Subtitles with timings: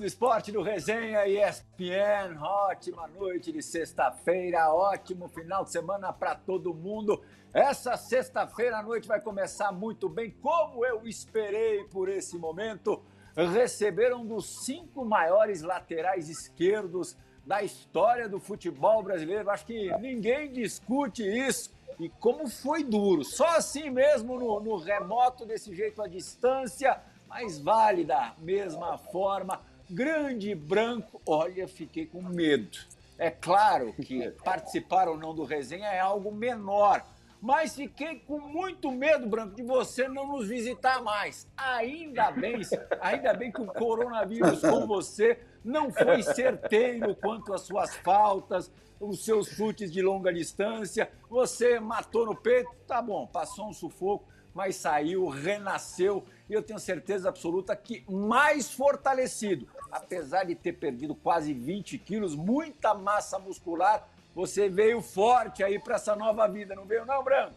[0.00, 2.40] do esporte do Resenha ESPN.
[2.40, 7.22] Ótima noite de sexta-feira, ótimo final de semana para todo mundo.
[7.52, 13.02] Essa sexta-feira à noite vai começar muito bem, como eu esperei por esse momento.
[13.36, 19.50] Receberam um dos cinco maiores laterais esquerdos da história do futebol brasileiro.
[19.50, 21.74] Acho que ninguém discute isso.
[21.98, 27.58] E como foi duro, só assim mesmo no, no remoto, desse jeito à distância, mas
[27.58, 29.60] vale da mesma forma.
[29.90, 32.78] Grande branco, olha, fiquei com medo.
[33.18, 37.04] É claro que participar ou não do resenha é algo menor,
[37.42, 41.48] mas fiquei com muito medo, Branco, de você não nos visitar mais.
[41.56, 42.60] Ainda bem,
[43.00, 49.24] ainda bem que o coronavírus com você não foi certeiro quanto às suas faltas, os
[49.24, 51.10] seus chutes de longa distância.
[51.28, 56.78] Você matou no peito, tá bom, passou um sufoco, mas saiu, renasceu e eu tenho
[56.78, 59.66] certeza absoluta que mais fortalecido.
[59.90, 65.96] Apesar de ter perdido quase 20 quilos, muita massa muscular, você veio forte aí para
[65.96, 67.54] essa nova vida, não veio não, Branco?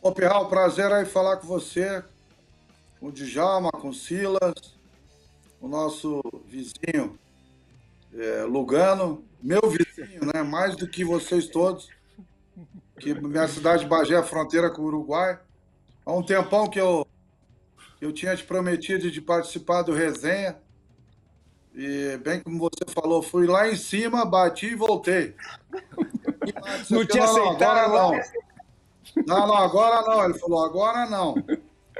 [0.00, 2.02] Ô, Pirral, prazer aí falar com você,
[2.98, 4.54] com o Djalma, com o Silas,
[5.60, 7.18] o nosso vizinho
[8.12, 10.42] é, Lugano, meu vizinho, né?
[10.42, 11.88] Mais do que vocês todos,
[12.98, 15.38] que minha cidade de Bagé é fronteira com o Uruguai.
[16.04, 17.06] Há um tempão que eu,
[18.02, 20.56] eu tinha te prometido de participar do resenha.
[21.72, 25.36] E bem como você falou, fui lá em cima, bati e voltei.
[26.44, 26.52] E,
[26.92, 29.24] não tinha aceitado agora não.
[29.24, 30.24] Não, não, agora não.
[30.24, 31.36] Ele falou, agora não.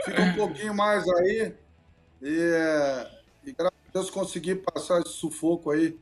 [0.04, 1.54] Fica um pouquinho mais aí.
[2.20, 3.06] E,
[3.44, 5.96] e graças a Deus consegui passar esse sufoco aí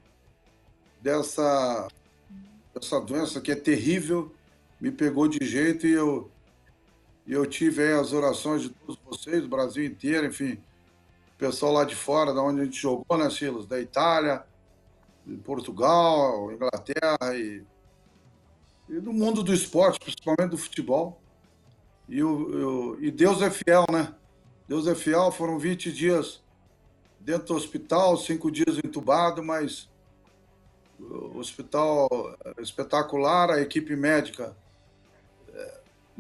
[1.03, 1.89] dessa,
[2.75, 4.35] dessa doença que é terrível.
[4.81, 6.31] Me pegou de jeito e eu,
[7.33, 10.59] eu tive as orações de todos vocês, do Brasil inteiro, enfim
[11.41, 13.65] pessoal lá de fora, da onde a gente jogou, né, Silas?
[13.65, 14.45] Da Itália,
[15.27, 17.65] de Portugal, Inglaterra e,
[18.91, 21.19] e do mundo do esporte, principalmente do futebol.
[22.07, 24.15] E, eu, e Deus é fiel, né?
[24.69, 26.43] Deus é fiel, foram 20 dias
[27.19, 29.89] dentro do hospital, cinco dias entubado, mas
[30.99, 32.09] o hospital
[32.59, 34.60] espetacular, a equipe médica é,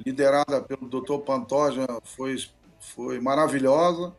[0.04, 1.18] liderada pelo Dr.
[1.24, 2.36] Pantoja foi,
[2.78, 4.14] foi maravilhosa.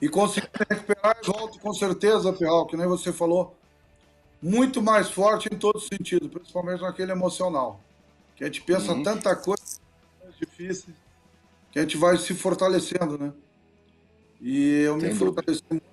[0.00, 3.56] E conseguir recuperar e volto com certeza, Ferral, que nem você falou,
[4.42, 7.80] muito mais forte em todo sentido, principalmente naquele emocional.
[8.34, 9.02] Que a gente pensa uhum.
[9.02, 9.80] tanta coisa
[10.38, 10.92] difícil
[11.76, 13.32] que a gente vai se fortalecendo, né?
[14.40, 15.84] E eu Sem me fortaleci muito,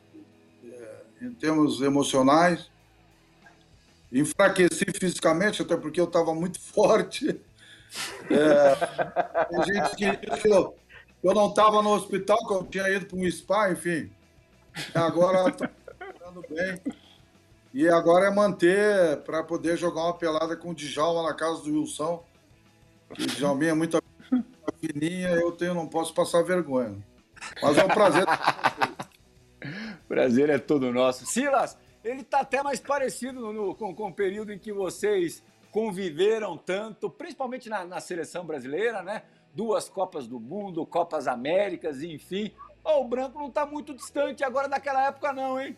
[0.66, 2.70] é, em termos emocionais,
[4.12, 7.40] enfraqueci fisicamente, até porque eu estava muito forte.
[8.30, 10.76] É, tem gente que, eu,
[11.24, 14.12] eu não estava no hospital, que eu tinha ido para um spa, enfim.
[14.94, 16.80] Agora estou bem.
[17.74, 21.80] E agora é manter para poder jogar uma pelada com o Djalma na casa do
[21.80, 22.24] Wilson.
[23.10, 24.02] O Djalminha é muito
[24.80, 26.96] fininha, eu tenho, não posso passar vergonha.
[27.62, 28.26] Mas é um prazer.
[30.08, 31.26] prazer é todo nosso.
[31.26, 35.44] Silas, ele está até mais parecido no, com, com o período em que vocês
[35.74, 39.24] conviveram tanto, principalmente na, na seleção brasileira, né?
[39.54, 42.52] duas Copas do Mundo, Copas Américas, enfim.
[42.84, 45.76] Oh, o Branco não está muito distante agora daquela época, não, hein?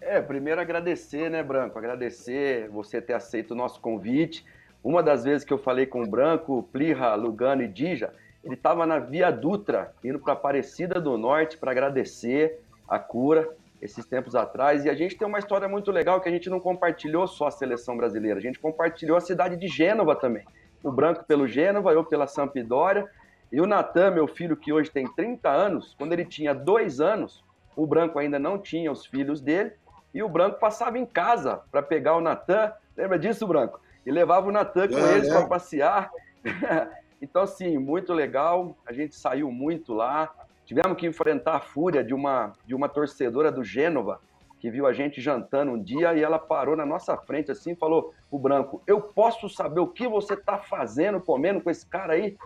[0.00, 1.78] É, primeiro agradecer, né, Branco?
[1.78, 4.44] Agradecer você ter aceito o nosso convite.
[4.82, 8.86] Uma das vezes que eu falei com o Branco, Plirra, Lugano e Dija, ele estava
[8.86, 14.84] na Via Dutra, indo para Aparecida do Norte para agradecer a cura esses tempos atrás.
[14.84, 17.50] E a gente tem uma história muito legal que a gente não compartilhou só a
[17.50, 20.44] seleção brasileira, a gente compartilhou a cidade de Gênova também
[20.82, 23.06] o Branco pelo Gênova, eu pela Sampdoria.
[23.52, 27.44] E o Natan, meu filho, que hoje tem 30 anos, quando ele tinha dois anos,
[27.76, 29.72] o Branco ainda não tinha os filhos dele,
[30.14, 32.72] e o Branco passava em casa para pegar o Natan.
[32.96, 33.80] Lembra disso, Branco?
[34.06, 35.32] E levava o Natan com é, eles é.
[35.32, 36.10] para passear.
[37.20, 38.76] então, assim, muito legal.
[38.86, 40.32] A gente saiu muito lá.
[40.70, 44.20] Tivemos que enfrentar a fúria de uma, de uma torcedora do Gênova,
[44.60, 47.74] que viu a gente jantando um dia e ela parou na nossa frente assim e
[47.74, 52.12] falou: O Branco, eu posso saber o que você está fazendo, comendo com esse cara
[52.12, 52.36] aí?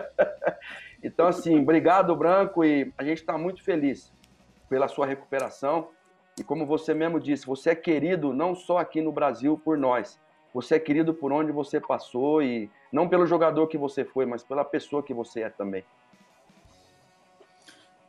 [1.04, 4.10] então, assim, obrigado, Branco, e a gente está muito feliz
[4.66, 5.88] pela sua recuperação.
[6.38, 10.18] E como você mesmo disse, você é querido não só aqui no Brasil por nós,
[10.54, 14.42] você é querido por onde você passou e não pelo jogador que você foi, mas
[14.42, 15.84] pela pessoa que você é também.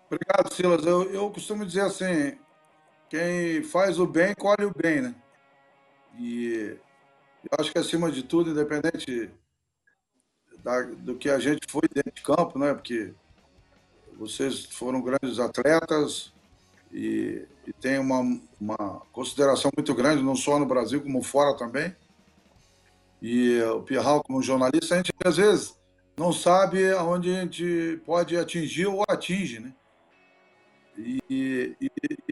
[0.10, 0.86] Obrigado, Silas.
[0.86, 2.38] Eu, eu costumo dizer assim,
[3.10, 5.16] quem faz o bem, colhe o bem, né?
[6.20, 6.78] E
[7.44, 9.32] eu acho que, acima de tudo, independente
[10.64, 12.74] da, do que a gente foi dentro de campo, né?
[12.74, 13.14] Porque
[14.18, 16.32] vocês foram grandes atletas
[16.92, 21.96] e, e têm uma, uma consideração muito grande, não só no Brasil, como fora também.
[23.22, 25.76] E o Pirral, como jornalista, a gente às vezes
[26.16, 29.74] não sabe aonde a gente pode atingir ou atinge, né?
[30.98, 31.92] E, e, e,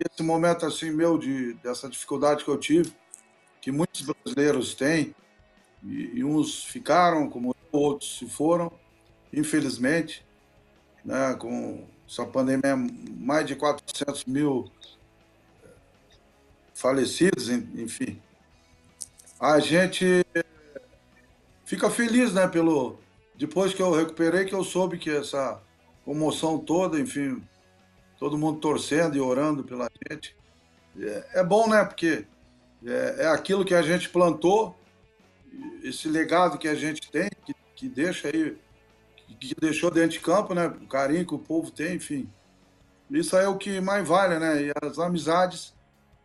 [0.10, 2.94] esse momento assim meu de dessa dificuldade que eu tive,
[3.62, 5.16] que muitos brasileiros têm,
[5.84, 8.72] e, e uns ficaram, como outros se foram,
[9.32, 10.26] infelizmente,
[11.04, 12.76] né, com essa pandemia,
[13.18, 14.72] mais de 400 mil
[16.74, 18.22] falecidos, enfim.
[19.40, 20.26] A gente
[21.66, 22.98] fica feliz, né, pelo
[23.36, 25.60] depois que eu recuperei que eu soube que essa
[26.06, 27.42] comoção toda, enfim,
[28.18, 30.36] todo mundo torcendo e orando pela gente.
[31.00, 31.84] É, é bom, né?
[31.84, 32.26] Porque
[32.86, 34.76] é, é, aquilo que a gente plantou,
[35.84, 38.58] esse legado que a gente tem, que, que deixa aí,
[39.40, 40.68] que deixou dentro de campo, né?
[40.68, 42.30] O carinho que o povo tem, enfim.
[43.10, 44.64] Isso é o que mais vale, né?
[44.64, 45.74] E as amizades,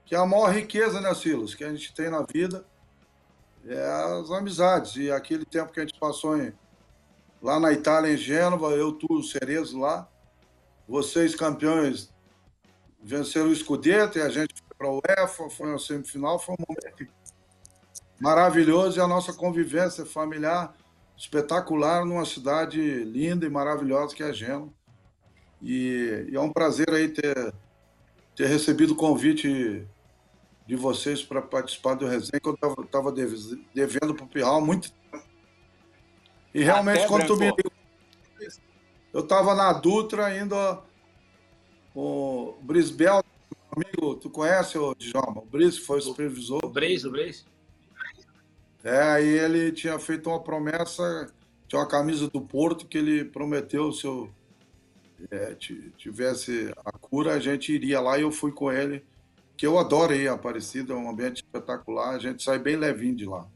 [0.05, 2.65] que é a maior riqueza, né, Silas, que a gente tem na vida,
[3.67, 4.97] é as amizades.
[4.97, 6.53] E aquele tempo que a gente passou em,
[7.43, 10.09] lá na Itália, em Gênova, eu, tu, o Cerezo lá,
[10.89, 12.11] vocês campeões
[13.03, 16.65] venceram o Scudetto e a gente foi para o UEFA, foi na semifinal, foi um
[16.67, 17.13] momento
[18.19, 20.75] maravilhoso e a nossa convivência familiar
[21.17, 24.73] espetacular numa cidade linda e maravilhosa que é Gênova.
[25.61, 27.53] E, e é um prazer aí ter,
[28.35, 29.87] ter recebido o convite
[30.67, 34.93] de vocês para participar do resenha, que eu estava devendo para o Pirral há muito
[34.93, 35.25] tempo.
[36.55, 37.53] E realmente, Até quando tu me
[39.13, 40.55] eu estava na Dutra indo
[41.95, 43.25] o Brisbel,
[43.73, 45.43] amigo, tu conhece o Djalma?
[45.43, 46.61] O Bris foi o supervisor.
[46.65, 47.45] O Bris, o Bris.
[48.85, 51.33] É, aí ele tinha feito uma promessa,
[51.67, 54.31] tinha uma camisa do Porto que ele prometeu se eu
[55.31, 55.55] é,
[55.97, 59.05] tivesse a cura, a gente iria lá e eu fui com ele,
[59.57, 63.27] que eu adoro ir Aparecida, é um ambiente espetacular, a gente sai bem levinho de
[63.27, 63.47] lá.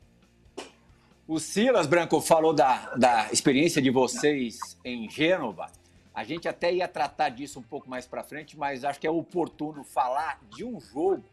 [1.32, 5.72] O Silas Branco falou da, da experiência de vocês em Gênova.
[6.12, 9.10] A gente até ia tratar disso um pouco mais para frente, mas acho que é
[9.10, 11.24] oportuno falar de um jogo.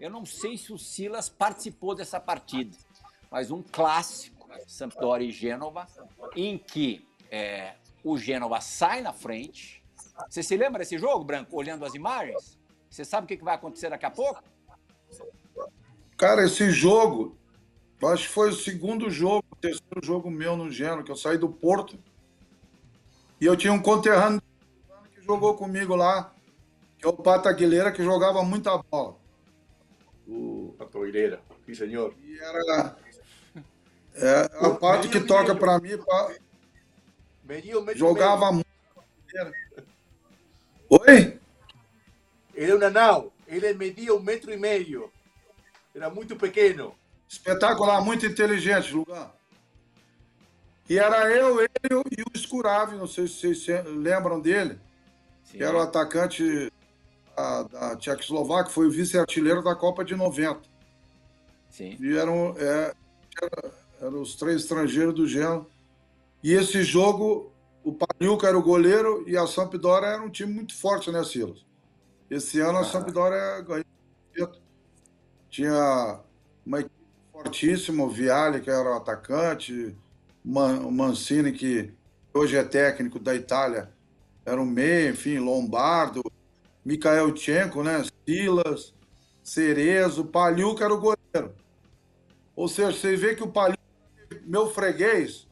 [0.00, 2.76] Eu não sei se o Silas participou dessa partida,
[3.30, 5.86] mas um clássico, Sampdoria e Gênova,
[6.34, 9.80] em que é, o Gênova sai na frente.
[10.28, 12.58] Você se lembra desse jogo, Branco, olhando as imagens?
[12.90, 14.42] Você sabe o que vai acontecer daqui a pouco?
[16.16, 17.38] Cara, esse jogo
[18.12, 21.48] Acho que foi o segundo jogo, terceiro jogo meu no Geno, que eu saí do
[21.48, 21.98] Porto.
[23.40, 24.42] E eu tinha um conterrâneo
[25.14, 26.34] que jogou comigo lá,
[26.98, 29.16] que é o Pata Aguilera, que jogava muita bola.
[30.28, 32.14] O Pato Aguilera, sim, senhor.
[32.22, 32.96] E era.
[34.14, 35.96] É, a parte que toca para mim.
[35.98, 36.34] Pra...
[37.94, 38.66] Jogava muito.
[40.90, 41.38] Oi?
[42.54, 43.32] Ele é um anão.
[43.48, 45.10] Ele media um metro e meio.
[45.94, 46.94] Era muito pequeno.
[47.28, 49.34] Espetacular, muito inteligente, lugar.
[50.88, 51.70] E era eu, ele
[52.18, 54.78] e o Escurave, não sei se vocês lembram dele,
[55.44, 55.58] Sim.
[55.58, 56.70] que era o atacante
[57.34, 60.60] da, da Tchecoslováquia, foi o vice-artilheiro da Copa de 90.
[61.70, 61.96] Sim.
[61.98, 62.94] E eram, é,
[63.42, 63.72] era,
[64.02, 65.66] eram os três estrangeiros do Geno.
[66.42, 67.50] E esse jogo,
[67.82, 71.64] o Paniuca era o goleiro e a Sampdoria era um time muito forte, né, Silas?
[72.30, 72.84] Esse ano a ah.
[72.84, 74.52] Sampdoria ganhou.
[75.48, 76.20] Tinha
[76.66, 76.94] uma equipe
[77.32, 79.96] fortíssimo, o Viale, que era o atacante,
[80.44, 81.90] Mancini, que
[82.34, 83.90] hoje é técnico da Itália,
[84.44, 86.22] era um meio, enfim, Lombardo,
[86.84, 88.04] Mikhail Tchenko, né?
[88.28, 88.92] Silas,
[89.42, 91.54] Cerezo, Paliuca era o goleiro.
[92.54, 93.80] Ou seja, você vê que o Paliuca,
[94.42, 95.48] meu freguês,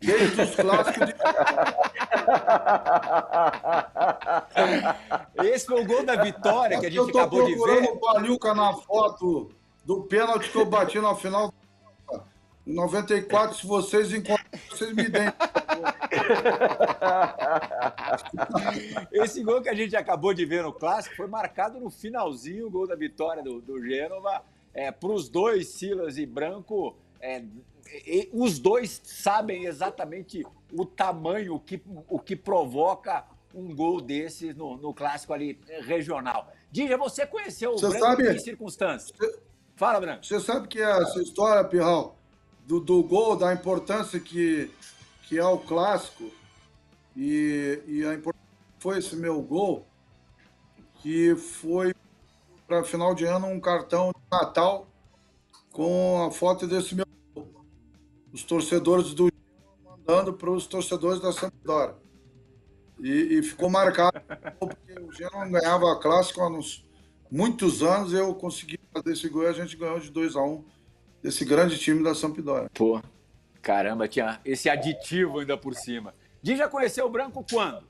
[0.00, 1.14] desde os clássicos de...
[5.48, 7.58] Esse foi o gol da vitória que a gente acabou de ver.
[7.58, 9.50] Eu tô procurando o Paliuca na foto
[9.84, 11.53] do pênalti que eu bati na final.
[12.66, 15.28] Em 94, se vocês encontrarem, vocês me deem.
[19.12, 22.70] Esse gol que a gente acabou de ver no clássico foi marcado no finalzinho, o
[22.70, 24.42] gol da vitória do, do Gênova.
[24.72, 27.44] É, Para os dois, Silas e Branco, é,
[28.06, 34.56] e, os dois sabem exatamente o tamanho, o que, o que provoca um gol desses
[34.56, 36.50] no, no clássico ali regional.
[36.72, 39.16] Dija, você conheceu o você Branco sabe, em que circunstâncias?
[39.16, 39.38] Você,
[39.76, 40.24] Fala, Branco.
[40.24, 42.16] Você sabe que essa história, Pirral,
[42.66, 44.70] do, do gol, da importância que,
[45.24, 46.30] que é o clássico,
[47.16, 49.86] e, e a importância foi esse meu gol,
[51.00, 51.94] que foi
[52.66, 54.86] para final de ano um cartão de Natal
[55.70, 57.64] com a foto desse meu gol.
[58.32, 59.30] Os torcedores do
[59.84, 61.94] mandando para os torcedores da Sampdoria.
[63.00, 64.20] E, e ficou marcado,
[64.58, 66.86] porque o Genoa ganhava a clássica há uns
[67.30, 70.52] muitos anos, eu consegui fazer esse gol e a gente ganhou de 2 a 1
[70.52, 70.64] um
[71.24, 72.68] desse grande time da Sampdoria.
[72.74, 73.00] Pô,
[73.62, 76.14] caramba, tinha esse aditivo ainda por cima.
[76.42, 77.82] Di já conheceu o Branco quando?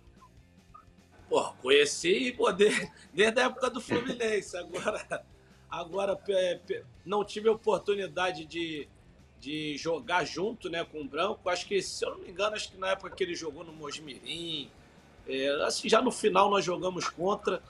[1.29, 4.57] Pô, conheci pô, desde, desde a época do Fluminense.
[4.57, 5.25] Agora,
[5.69, 6.21] agora
[7.05, 8.87] não tive a oportunidade de,
[9.41, 11.51] de jogar junto né, com o Branco.
[11.51, 13.73] Acho que, se eu não me engano, acho que na época que ele jogou no
[13.73, 14.71] Mosmirim,
[15.27, 17.61] é, assim, já no final nós jogamos contra,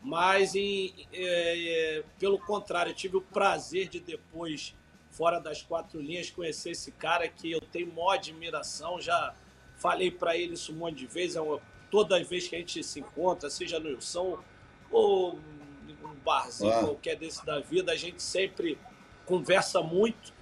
[0.00, 4.72] mas em, é, é, pelo contrário, eu tive o prazer de depois,
[5.20, 8.98] fora das quatro linhas, conhecer esse cara que eu tenho maior admiração.
[8.98, 9.34] Já
[9.76, 11.36] falei para ele isso um monte de vezes.
[11.36, 11.60] É uma,
[11.90, 14.42] toda vez que a gente se encontra, seja no Wilson
[14.90, 16.84] ou um barzinho ah.
[16.84, 18.78] qualquer desse da vida, a gente sempre
[19.26, 20.32] conversa muito.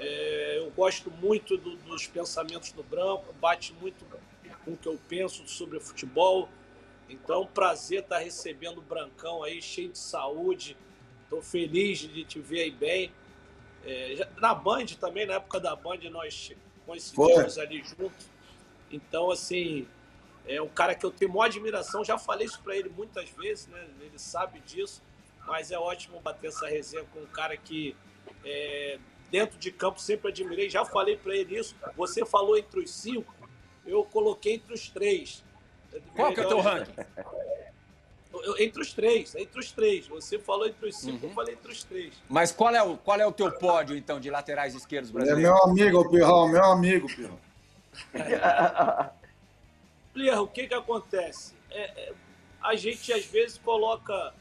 [0.00, 4.04] É, eu gosto muito do, dos pensamentos do Branco, bate muito
[4.64, 6.48] com o que eu penso sobre futebol.
[7.08, 10.76] Então, prazer estar recebendo o Brancão aí, cheio de saúde.
[11.22, 13.12] Estou feliz de te ver aí bem.
[13.84, 16.52] É, na Band também, na época da Band, nós
[16.86, 18.34] coincidimos ali junto.
[18.90, 19.86] Então, assim,
[20.46, 23.66] é um cara que eu tenho maior admiração, já falei isso para ele muitas vezes,
[23.66, 23.86] né?
[24.00, 25.02] Ele sabe disso,
[25.46, 27.96] mas é ótimo bater essa resenha com um cara que
[28.44, 28.98] é,
[29.30, 30.70] dentro de campo sempre admirei.
[30.70, 31.74] Já falei para ele isso.
[31.96, 33.34] Você falou entre os cinco,
[33.84, 35.44] eu coloquei entre os três.
[36.14, 36.94] Qual que é o teu ranking?
[38.58, 40.06] Entre os três, entre os três.
[40.08, 41.30] Você falou entre os cinco, uhum.
[41.30, 42.14] eu falei entre os três.
[42.28, 45.44] Mas qual é, o, qual é o teu pódio, então, de laterais esquerdos brasileiros?
[45.44, 47.40] É meu amigo, Pirral, meu amigo, Pirral.
[50.40, 51.54] O que que acontece?
[51.70, 52.12] É, é,
[52.62, 54.32] a gente às vezes coloca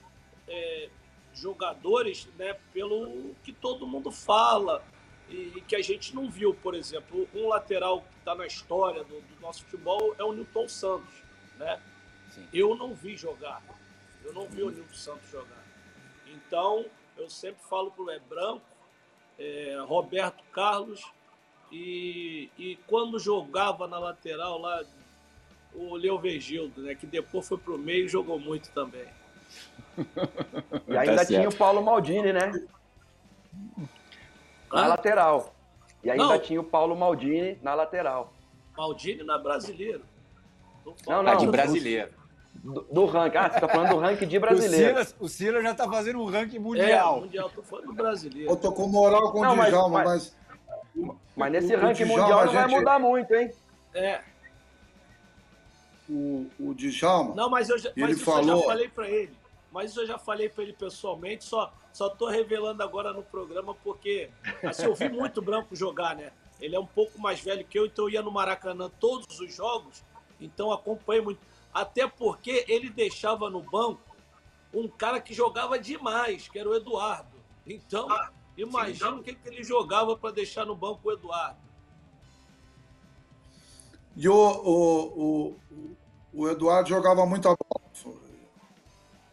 [0.48, 0.88] é,
[1.34, 4.84] jogadores né, pelo que todo mundo fala
[5.30, 7.28] e, e, que a gente não viu, por exemplo.
[7.34, 11.14] Um lateral que está na história do, do, nosso futebol é o Nilton Santos.
[11.58, 11.80] Né?
[12.54, 13.62] Eu não vi jogar.
[14.24, 15.64] Eu não vi o Nilton Santos jogar.
[16.28, 16.86] Então,
[17.18, 18.66] eu sempre falo para o É Branco,
[19.38, 21.04] é, Roberto Carlos,
[21.72, 24.84] e, e quando jogava na lateral lá
[25.74, 26.96] o Leo Vergildo, né?
[26.96, 29.08] Que depois foi pro meio e jogou muito também.
[30.88, 32.52] E ainda tá tinha o Paulo Maldini, né?
[34.72, 34.88] Na ah?
[34.88, 35.54] lateral.
[36.04, 36.40] E ainda não.
[36.40, 38.34] tinha o Paulo Maldini na lateral.
[38.76, 40.04] Maldini não é brasileiro.
[41.08, 42.12] Não, não, é de brasileiro.
[42.54, 43.38] Do, do ranking.
[43.38, 45.00] Ah, você tá falando do ranking de brasileiro.
[45.20, 47.18] O Silas, já tá fazendo um ranking mundial.
[47.18, 48.52] É, mundial, tô falando do brasileiro.
[48.52, 50.36] Eu tô com moral com não, o Djalma, mas,
[50.96, 51.16] mas...
[51.36, 52.72] Mas nesse o, ranking o Djalma, mundial não gente...
[52.72, 53.52] vai mudar muito, hein?
[53.94, 54.22] É
[56.10, 57.36] o, o Djalma.
[57.36, 58.42] Não, mas eu já, mas isso falou...
[58.42, 59.34] eu já falei para ele.
[59.72, 63.76] Mas isso eu já falei para ele pessoalmente, só só tô revelando agora no programa
[63.84, 64.30] porque
[64.64, 66.32] assim, eu vi muito Branco jogar, né?
[66.60, 69.54] Ele é um pouco mais velho que eu, então eu ia no Maracanã todos os
[69.54, 70.04] jogos,
[70.40, 71.40] então acompanhei muito.
[71.74, 74.16] Até porque ele deixava no banco
[74.74, 77.38] um cara que jogava demais, que era o Eduardo.
[77.66, 79.20] Então, ah, imagina então...
[79.20, 81.58] o que, que ele jogava para deixar no banco o Eduardo.
[84.16, 85.60] E o, o, o,
[86.34, 88.20] o Eduardo jogava muita bola.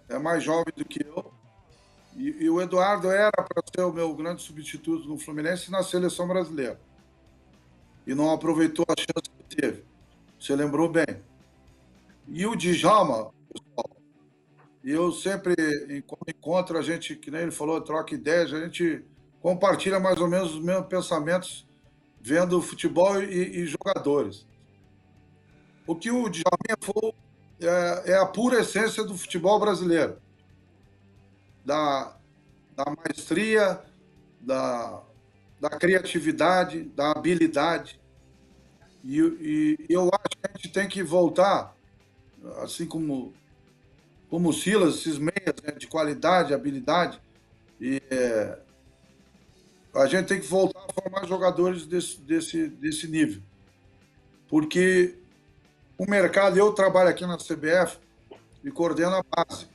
[0.09, 1.33] É mais jovem do que eu.
[2.17, 5.83] E, e o Eduardo era para ser o meu grande substituto no Fluminense e na
[5.83, 6.81] seleção brasileira.
[8.07, 9.85] E não aproveitou a chance que teve.
[10.39, 11.23] Você lembrou bem.
[12.31, 13.33] E o Djalma,
[14.85, 15.55] eu sempre,
[16.29, 19.05] encontro a gente, que nem ele falou, troca ideias, a gente
[19.43, 21.67] compartilha mais ou menos os mesmos pensamentos
[22.21, 24.47] vendo futebol e, e jogadores.
[25.87, 27.13] O que o Djalminha foi
[27.61, 30.17] é, é, a pura essência do futebol brasileiro.
[31.65, 32.17] Da,
[32.77, 33.81] da maestria,
[34.41, 35.03] da,
[35.61, 38.01] da criatividade, da habilidade.
[39.03, 41.75] E, e, eu acho que a gente tem que voltar,
[42.63, 43.33] assim como,
[44.29, 47.21] como o Silas, esses meias né, de qualidade, habilidade.
[47.81, 48.59] E é,
[49.95, 53.43] a gente tem que voltar a formar jogadores desse, desse, desse nível.
[54.49, 55.19] Porque
[55.97, 57.99] o mercado, eu trabalho aqui na CBF
[58.65, 59.67] e coordeno a base,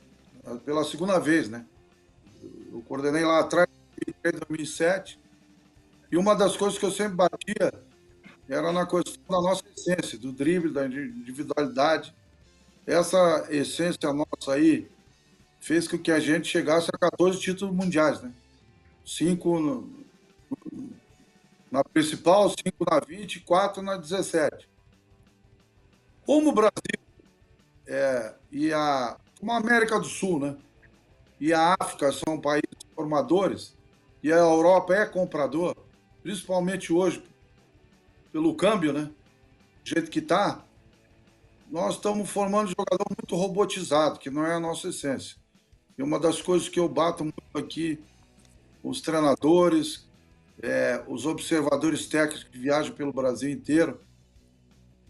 [0.64, 1.64] pela segunda vez, né?
[2.72, 3.68] Eu coordenei lá atrás,
[4.06, 5.18] em 2007,
[6.10, 7.72] e uma das coisas que eu sempre batia
[8.48, 12.14] era na questão da nossa essência, do drible, da individualidade.
[12.86, 14.88] Essa essência nossa aí
[15.58, 18.32] fez com que a gente chegasse a 14 títulos mundiais, né?
[19.04, 20.06] Cinco no,
[21.70, 24.68] na principal, cinco na 20 e quatro na 17.
[26.24, 26.70] Como o Brasil
[27.86, 30.56] é, e a, como a América do Sul, né?
[31.40, 33.76] E a África são países formadores
[34.22, 35.76] e a Europa é comprador,
[36.22, 37.22] principalmente hoje
[38.32, 39.10] pelo câmbio, né?
[39.84, 40.64] Do jeito que está,
[41.70, 45.36] nós estamos formando um jogador muito robotizado, que não é a nossa essência.
[45.98, 47.98] E uma das coisas que eu bato muito aqui,
[48.82, 50.06] os treinadores,
[50.62, 54.00] é, os observadores técnicos que viajam pelo Brasil inteiro,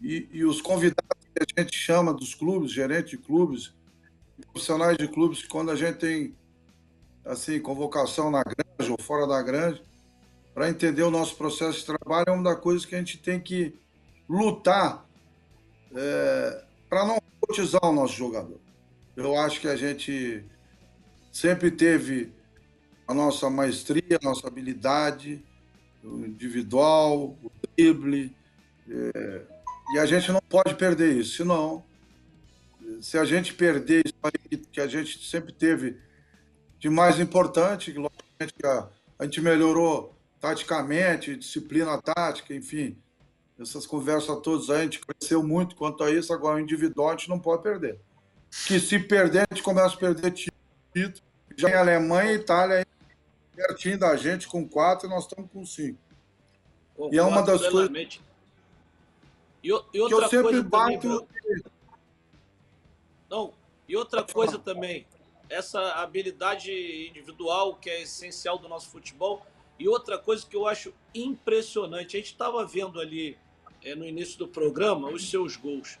[0.01, 3.73] e, e, os convidados que a gente chama dos clubes, gerentes de clubes,
[4.51, 6.35] profissionais de clubes, que quando a gente tem
[7.25, 9.81] assim convocação na grande ou fora da grande,
[10.53, 13.39] para entender o nosso processo de trabalho, é uma das coisas que a gente tem
[13.39, 13.75] que
[14.29, 15.06] lutar
[15.95, 18.59] é, para não robotizar o nosso jogador.
[19.15, 20.43] Eu acho que a gente
[21.31, 22.31] sempre teve
[23.07, 25.43] a nossa maestria, a nossa habilidade
[26.07, 28.35] o individual, o drible,
[28.89, 29.41] é,
[29.93, 31.83] e a gente não pode perder isso, senão,
[33.01, 35.97] se a gente perder isso aí que a gente sempre teve
[36.79, 38.89] de mais importante, que logicamente a,
[39.19, 42.97] a gente melhorou taticamente, disciplina tática, enfim,
[43.59, 47.29] essas conversas todas a gente cresceu muito quanto a isso, agora o individual a gente
[47.29, 47.99] não pode perder.
[48.67, 51.27] Que se perder, a gente começa a perder título.
[51.55, 52.85] Já em Alemanha e Itália,
[53.55, 55.99] pertinho da gente com quatro, e nós estamos com cinco.
[56.95, 58.19] Concordo e é uma das plenamente.
[58.19, 58.27] coisas.
[59.63, 61.21] E, e outra que eu sempre coisa bato.
[61.21, 61.63] Também,
[63.29, 63.53] não,
[63.87, 65.05] e outra coisa também,
[65.49, 66.71] essa habilidade
[67.09, 69.45] individual que é essencial do nosso futebol.
[69.79, 73.37] E outra coisa que eu acho impressionante, a gente estava vendo ali
[73.87, 75.97] é, no início do programa os seus gols.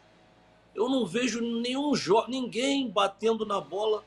[0.75, 1.93] Eu não vejo nenhum
[2.27, 4.03] ninguém batendo na bola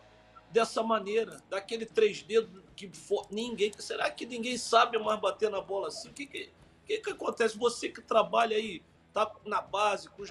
[0.51, 3.73] dessa maneira, daquele três dedos que for, ninguém.
[3.79, 6.11] Será que ninguém sabe mais bater na bola assim?
[6.11, 6.51] O que, que,
[6.87, 7.57] que, que acontece?
[7.57, 10.31] Você que trabalha aí, tá na base com os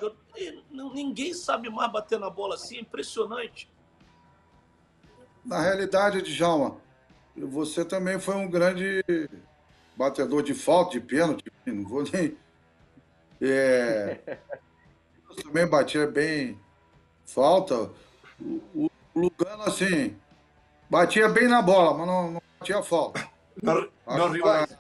[0.72, 3.70] ninguém sabe mais bater na bola assim, é impressionante.
[5.44, 6.78] Na realidade, Djalma,
[7.36, 9.04] você também foi um grande
[9.98, 12.38] batedor de falta, de pênalti, não vou nem.
[13.42, 14.38] É,
[15.44, 16.60] também batia bem
[17.26, 17.90] falta.
[18.40, 20.18] O, o Lugano, assim,
[20.90, 23.28] batia bem na bola, mas não, não batia falta.
[23.62, 24.78] Não, rivais.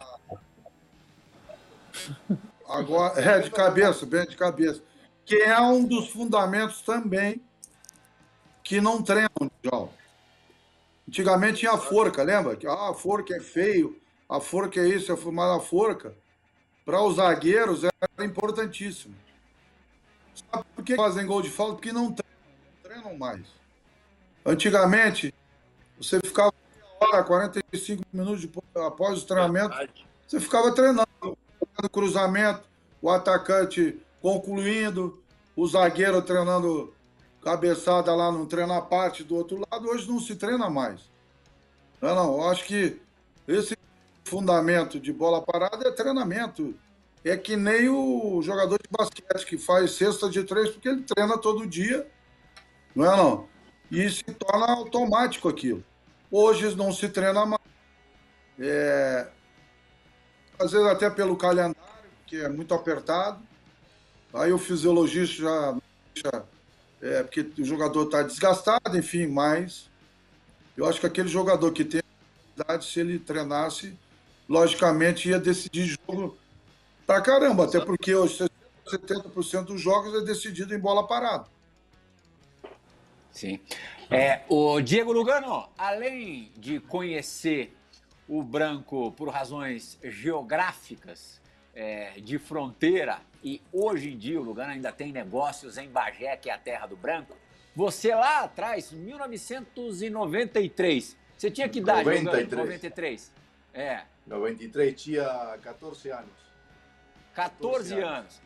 [2.67, 4.81] Agora, é de cabeça, bem de cabeça.
[5.25, 7.41] Que é um dos fundamentos também
[8.63, 9.89] que não treinam, João.
[11.07, 12.57] Antigamente tinha a forca, lembra?
[12.67, 16.13] Ah, a forca é feio, a forca é isso, mas a forca,
[16.89, 19.13] para os zagueiros, era importantíssimo.
[20.33, 21.73] Sabe por que fazem gol de falta?
[21.75, 22.15] Porque não
[22.81, 23.45] treinam mais.
[24.43, 25.31] Antigamente,
[25.99, 26.51] você ficava
[26.99, 29.75] hora, 45 minutos depois, após o treinamento,
[30.27, 32.63] você ficava treinando o cruzamento,
[32.99, 35.21] o atacante concluindo,
[35.55, 36.91] o zagueiro treinando
[37.43, 41.01] cabeçada lá no treino à parte do outro lado, hoje não se treina mais.
[42.01, 42.99] Não, não, eu acho que
[43.47, 43.77] esse
[44.29, 46.75] fundamento de bola parada é treinamento.
[47.25, 51.37] É que nem o jogador de basquete que faz cesta de três, porque ele treina
[51.37, 52.07] todo dia,
[52.95, 53.47] não é não?
[53.91, 55.83] E se torna automático aquilo.
[56.31, 57.61] Hoje não se treina mais.
[58.59, 59.27] É,
[60.57, 61.75] às vezes até pelo calendário,
[62.27, 63.41] que é muito apertado.
[64.33, 65.77] Aí o fisiologista já
[66.13, 66.43] deixa,
[67.01, 69.89] é, porque o jogador está desgastado, enfim, mas
[70.77, 72.01] eu acho que aquele jogador que tem
[72.81, 73.97] se ele treinasse,
[74.49, 76.35] logicamente ia decidir jogo
[77.05, 78.49] pra caramba, até porque hoje
[78.85, 81.45] 70% dos jogos é decidido em bola parada.
[83.31, 83.59] Sim.
[84.09, 87.77] É, o Diego Lugano, além de conhecer
[88.27, 91.39] o branco por razões geográficas,
[91.75, 96.49] é, de fronteira, e hoje em dia o Lugano ainda tem negócios em Bagé, que
[96.49, 97.37] é a terra do branco.
[97.75, 102.03] Você lá atrás, 1993, você tinha que idade?
[102.03, 102.51] 93.
[102.51, 103.31] 93.
[103.73, 104.03] É.
[104.29, 106.29] 93, tinha 14 anos.
[107.33, 108.41] 14, 14 anos.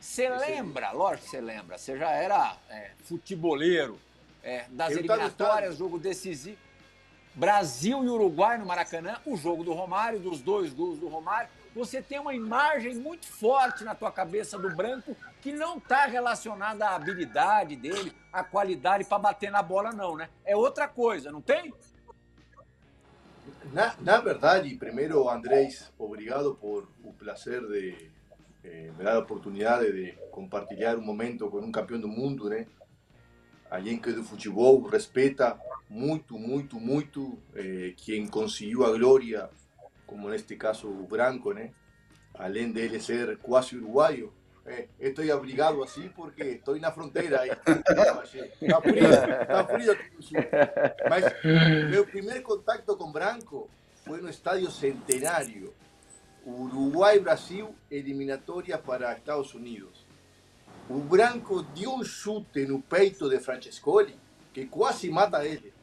[0.00, 3.98] Você lembra, lógico que você lembra, você já era é, futeboleiro
[4.42, 6.58] é, das Eu eliminatórias, jogo decisivo.
[7.34, 11.50] Brasil e Uruguai no Maracanã, o jogo do Romário, dos dois gols do Romário.
[11.74, 16.86] Você tem uma imagem muito forte na tua cabeça do branco que não está relacionada
[16.86, 20.30] à habilidade dele, à qualidade para bater na bola, não, né?
[20.46, 21.74] É outra coisa, não tem?
[23.72, 28.10] Na, na verdade, primeiro, Andrés, obrigado por o prazer de
[28.64, 32.66] eh, me dar a oportunidade de compartilhar um momento com um campeão do mundo, né?
[33.70, 39.50] Alguém que do futebol respeita muito, muito, muito eh, quem conseguiu a glória,
[40.06, 41.72] como neste caso Branco, né?
[42.34, 44.32] Além dele ser quase uruguaio.
[44.66, 47.50] Eh, estou abrigado assim porque estou na fronteira aí.
[47.50, 49.04] Está frio,
[49.42, 50.38] está frio aqui no sul.
[51.08, 51.24] Mas
[51.90, 53.70] meu primeiro contato com Branco
[54.04, 55.72] foi no Estádio Centenário.
[56.44, 60.06] Uruguai-Brasil, eliminatória para Estados Unidos.
[60.88, 64.16] o Branco deu um chute no peito de Francescoli
[64.52, 65.74] que quase mata ele.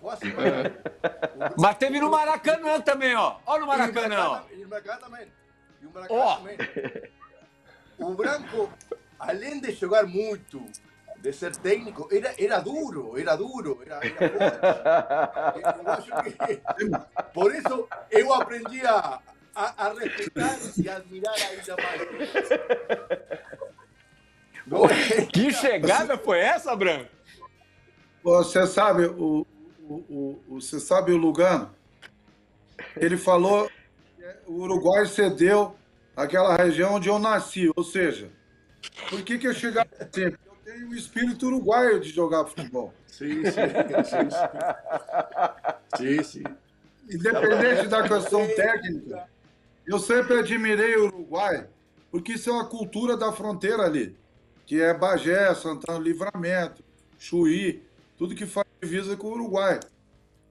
[0.00, 0.74] Quase mata ele.
[1.58, 3.38] Mas teve no Maracanã também, ó.
[3.44, 4.42] Ó no Maracanã, ó.
[4.52, 5.32] E no Maracanã também.
[5.82, 6.36] E o Maracanã oh.
[6.36, 6.56] também.
[7.98, 8.70] O Branco,
[9.18, 10.64] além de jogar muito,
[11.18, 16.10] de ser técnico, era, era duro, era duro, era, era forte.
[16.76, 16.90] Que,
[17.32, 19.20] por isso eu aprendi a,
[19.54, 22.00] a, a respeitar e admirar ainda mais.
[25.32, 27.10] Que chegada foi essa, Branco?
[28.22, 29.46] Você sabe, o,
[29.88, 31.72] o, o, você sabe o Lugano?
[32.96, 33.70] Ele falou
[34.16, 35.76] que o Uruguai cedeu
[36.16, 38.30] aquela região onde eu nasci, ou seja,
[39.10, 40.38] por que, que eu chegava sempre?
[40.46, 42.92] Eu tenho um espírito uruguaio de jogar futebol.
[43.06, 43.52] Sim, sim,
[44.04, 44.28] sim.
[45.96, 46.44] sim, sim.
[47.08, 49.28] Independente da questão técnica,
[49.86, 51.66] eu sempre admirei o Uruguai,
[52.10, 54.16] porque isso é uma cultura da fronteira ali,
[54.64, 56.82] que é Bagé, Santana Livramento,
[57.18, 57.82] Chuí,
[58.18, 59.78] tudo que faz divisa com o Uruguai.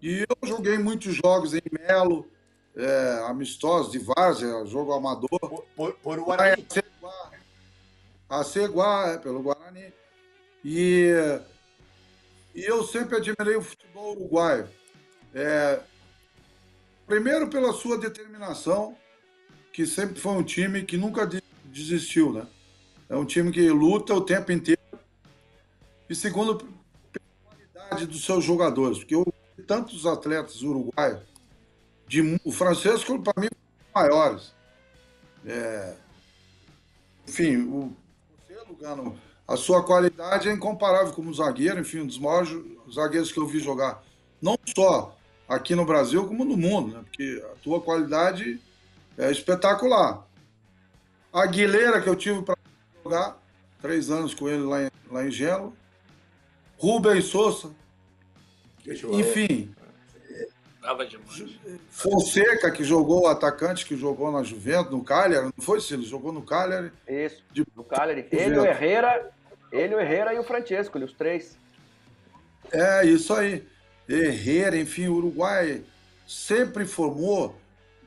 [0.01, 2.25] E eu joguei muitos jogos em Melo,
[2.75, 5.39] é, amistosos de várzea, jogo amador.
[5.39, 6.67] Por, por, por Guarani.
[8.29, 9.93] A Ceguá, é, pelo Guarani.
[10.63, 11.11] E,
[12.53, 14.67] e eu sempre admirei o futebol uruguaio.
[15.33, 15.79] É,
[17.05, 18.97] primeiro pela sua determinação,
[19.71, 21.29] que sempre foi um time que nunca
[21.65, 22.47] desistiu, né?
[23.07, 24.81] É um time que luta o tempo inteiro.
[26.09, 29.25] E segundo, pela qualidade dos seus jogadores, porque eu
[29.67, 31.23] tantos atletas uruguaios
[32.07, 34.53] de, o Francisco, para mim, um maiores.
[35.45, 35.95] É,
[37.27, 37.95] enfim, o,
[38.47, 42.49] você, Lugano, a sua qualidade é incomparável como zagueiro, enfim, um dos maiores
[42.91, 44.03] zagueiros que eu vi jogar.
[44.41, 45.15] Não só
[45.47, 47.03] aqui no Brasil, como no mundo, né?
[47.03, 48.59] porque a tua qualidade
[49.17, 50.25] é espetacular.
[51.31, 52.55] A Aguilera, que eu tive para
[53.03, 53.37] jogar,
[53.81, 55.75] três anos com ele lá em, lá em Gelo.
[56.77, 57.71] Rubens Souza.
[59.11, 59.73] Enfim,
[61.05, 61.59] demais.
[61.89, 66.41] Fonseca, que jogou, atacante que jogou na Juventus, no Cagliari, não foi, Ele Jogou no
[66.41, 66.91] Cagliari.
[67.07, 67.65] Isso, de...
[67.75, 68.27] no Cagliari.
[68.31, 69.31] Ele, o Herrera,
[69.71, 71.57] ele, o Herrera e o Francesco, os três.
[72.71, 73.65] É, isso aí.
[74.07, 75.83] Herrera, enfim, o Uruguai
[76.27, 77.55] sempre formou,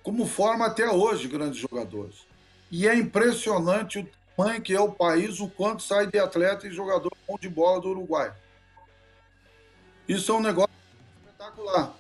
[0.03, 2.27] como forma até hoje, grandes jogadores.
[2.71, 6.71] E é impressionante o tamanho que é o país, o quanto sai de atleta e
[6.71, 8.33] jogador bom de bola do Uruguai.
[10.09, 10.71] Isso é um negócio
[11.27, 11.98] espetacular.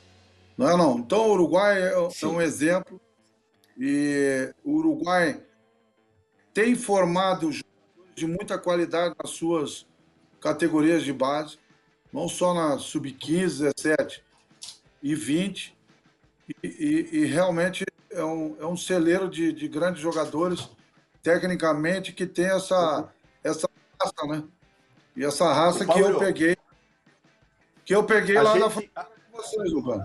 [0.59, 0.99] Não é não?
[0.99, 3.01] Então o Uruguai é, é um exemplo
[3.79, 5.41] e o Uruguai
[6.53, 7.69] tem formado jogadores
[8.17, 9.87] de muita qualidade nas suas
[10.41, 11.59] categorias de base,
[12.13, 14.25] não só na sub-15, 17
[15.01, 15.77] e 20,
[16.49, 20.69] e, e, e realmente é um, é um celeiro de, de, grandes jogadores,
[21.23, 23.09] tecnicamente, que tem essa,
[23.45, 23.69] essa
[24.01, 24.43] raça, né?
[25.15, 26.57] E essa raça que eu peguei,
[27.85, 28.91] que eu peguei lá gente...
[28.97, 29.07] na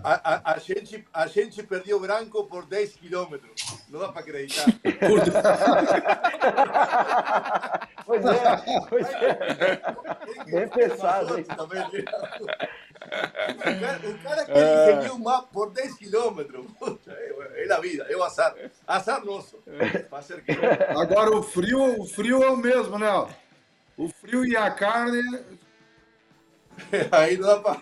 [0.04, 3.52] A, a, a, gente, a gente perdeu branco por 10 quilômetros.
[3.90, 4.66] Não dá para acreditar.
[8.06, 8.40] pois é,
[8.90, 9.82] pois é.
[10.46, 11.46] Bem pensado, hein?
[11.50, 11.68] O
[13.80, 14.86] cara, o cara que é.
[14.86, 16.66] seguiu mapa por 10 quilômetros.
[17.56, 18.56] É a vida, é o azar.
[18.88, 19.62] Azar nosso.
[20.96, 23.10] Agora o frio, o frio é o mesmo, né?
[23.98, 25.22] O frio e a carne.
[27.12, 27.82] Aí não dá para.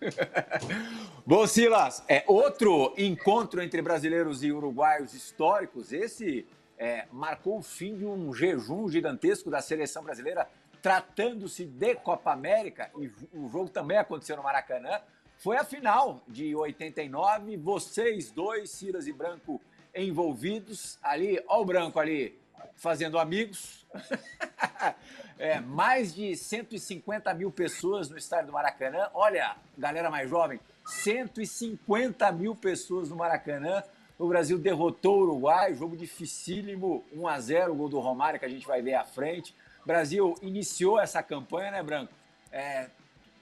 [1.26, 5.92] Bom, Silas, é outro encontro entre brasileiros e uruguaios históricos.
[5.92, 6.46] Esse
[6.78, 10.48] é, marcou o fim de um jejum gigantesco da seleção brasileira,
[10.80, 15.00] tratando-se de Copa América, e o jogo também aconteceu no Maracanã.
[15.36, 19.60] Foi a final de 89, vocês dois, Silas e Branco,
[19.94, 20.98] envolvidos.
[21.02, 22.38] Ali, ó o Branco ali,
[22.76, 23.86] fazendo amigos.
[25.40, 29.08] É, mais de 150 mil pessoas no estádio do Maracanã.
[29.14, 33.84] Olha, galera mais jovem, 150 mil pessoas no Maracanã.
[34.18, 38.46] O Brasil derrotou o Uruguai, jogo dificílimo, 1 a 0 o gol do Romário que
[38.46, 39.54] a gente vai ver à frente.
[39.84, 42.12] O Brasil iniciou essa campanha, né, Branco?
[42.50, 42.88] É,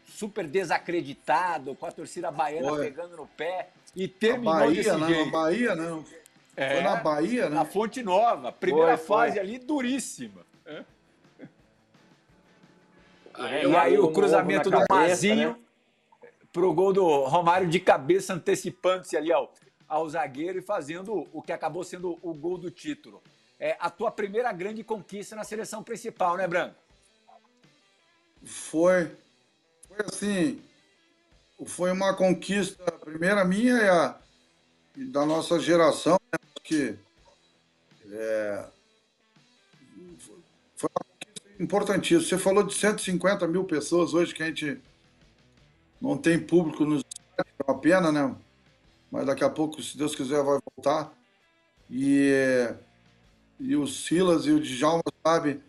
[0.06, 2.84] super desacreditado, com a torcida baiana Foi.
[2.84, 5.30] pegando no pé e terminou a Bahia, desse não, jeito.
[5.30, 6.04] Bahia, não.
[6.56, 7.56] É, foi na Bahia, né?
[7.56, 9.40] Na Fonte Nova, primeira foi, fase foi.
[9.40, 10.46] ali duríssima.
[10.64, 10.84] É.
[13.66, 15.56] e aí o cruzamento do Mazinho né?
[16.50, 19.52] pro gol do Romário de cabeça, antecipando-se ali ao,
[19.86, 23.22] ao zagueiro e fazendo o que acabou sendo o gol do título.
[23.60, 26.74] É a tua primeira grande conquista na seleção principal, né, Branco?
[28.44, 29.14] Foi.
[29.86, 30.62] Foi assim.
[31.66, 34.25] Foi uma conquista, a primeira minha e, a, e
[34.96, 36.96] da nossa geração, né, que
[38.10, 38.64] é,
[40.74, 40.88] foi
[41.60, 42.28] importantíssimo.
[42.28, 44.80] Você falou de 150 mil pessoas hoje que a gente
[46.00, 47.02] não tem público nos
[47.38, 48.34] é uma pena, né?
[49.10, 51.12] Mas daqui a pouco, se Deus quiser, vai voltar.
[51.90, 52.32] E,
[53.60, 55.60] e o Silas e o Djalma, sabe?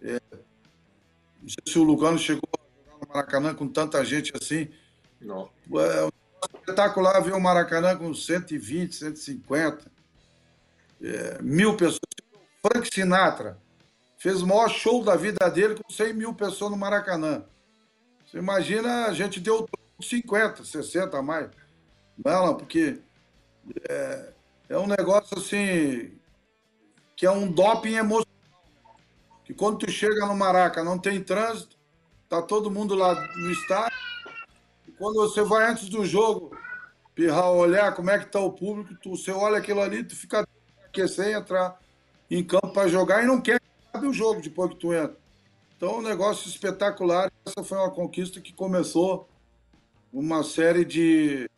[0.00, 0.20] É,
[1.42, 4.68] não sei se o Lugano chegou a jogar no Maracanã com tanta gente assim.
[5.20, 5.50] Não.
[5.74, 6.19] É
[6.54, 9.90] espetacular ver o Maracanã com 120, 150,
[11.02, 12.00] é, mil pessoas.
[12.62, 13.58] Frank Sinatra
[14.18, 17.42] fez o maior show da vida dele com 100 mil pessoas no Maracanã.
[18.26, 19.68] Você imagina, a gente deu
[20.00, 21.50] 50, 60 a mais.
[22.22, 23.00] Não, não, porque
[23.88, 24.32] é,
[24.68, 26.12] é um negócio assim
[27.16, 28.30] que é um doping emocional.
[29.44, 31.76] Que quando tu chega no Maraca, não tem trânsito,
[32.28, 33.89] tá todo mundo lá no estádio.
[35.00, 36.54] Quando você vai antes do jogo,
[37.14, 40.46] pirrar, olhar como é que tá o público, tu, você olha aquilo ali, tu fica
[40.84, 41.80] aquecer, entrar
[42.30, 43.58] em campo para jogar e não quer
[43.88, 45.16] acabe o jogo depois que tu entra.
[45.74, 47.32] Então, um negócio espetacular.
[47.46, 49.26] Essa foi uma conquista que começou
[50.12, 51.48] uma série de,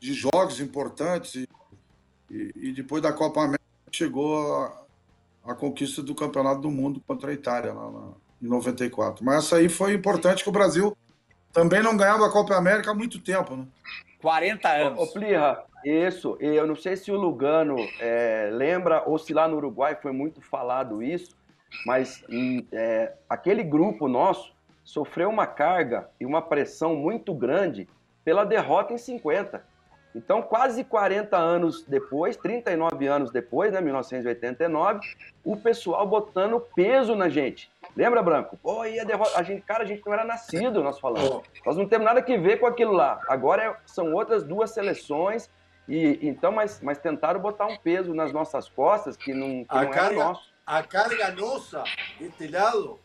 [0.00, 1.48] de jogos importantes e,
[2.28, 4.82] e, e depois da Copa América chegou a,
[5.44, 8.08] a, conquista do Campeonato do Mundo contra a Itália lá na,
[8.42, 9.24] em 94.
[9.24, 10.96] Mas essa aí foi importante que o Brasil
[11.54, 13.64] também não ganhava a Copa América há muito tempo, né?
[14.20, 14.98] 40 anos.
[14.98, 16.36] Ô, Plirra, isso.
[16.40, 20.40] Eu não sei se o Lugano é, lembra ou se lá no Uruguai foi muito
[20.40, 21.36] falado isso,
[21.86, 22.24] mas
[22.72, 27.88] é, aquele grupo nosso sofreu uma carga e uma pressão muito grande
[28.24, 29.64] pela derrota em 50.
[30.14, 35.00] Então, quase 40 anos depois, 39 anos depois, né, 1989,
[35.44, 37.70] o pessoal botando peso na gente.
[37.96, 38.56] Lembra, Branco?
[38.62, 39.38] Pô, e a derrota.
[39.38, 41.42] A gente, cara, a gente não era nascido, nós falamos.
[41.66, 43.20] Nós não temos nada que ver com aquilo lá.
[43.28, 45.50] Agora é, são outras duas seleções.
[45.88, 49.82] E, então, mas, mas tentaram botar um peso nas nossas costas que não, que a
[49.82, 50.54] não carga, era nosso.
[50.64, 51.84] A carga nossa
[52.18, 52.98] deste lado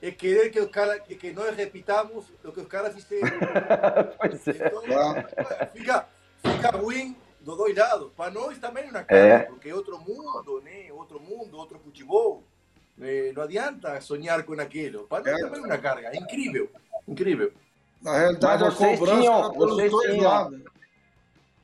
[0.00, 3.28] é querer que, os cara, que nós repitamos o que os caras fizeram.
[4.18, 4.52] pois é.
[4.52, 6.06] Então, fica,
[6.42, 8.10] fica ruim dos dois lados.
[8.16, 9.38] Para nós também é uma carga, É.
[9.40, 10.92] porque é outro mundo, né?
[10.92, 12.42] Outro mundo, outro futebol.
[13.00, 15.04] Eh, não adianta sonhar com aquilo.
[15.04, 15.44] Para nós É.
[15.44, 16.08] também é uma carga.
[16.08, 16.70] É incrível,
[17.08, 17.52] incrível.
[18.02, 20.60] Na realidade, Mas a vocês cobrança tinham- era pelos vocês dois tinham- lados.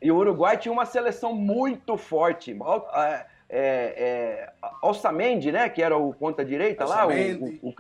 [0.01, 2.57] E o Uruguai tinha uma seleção muito forte.
[2.95, 5.69] É, é, é, Alçamendi, né?
[5.69, 7.75] Que era o ponta direita lá, o, o, o,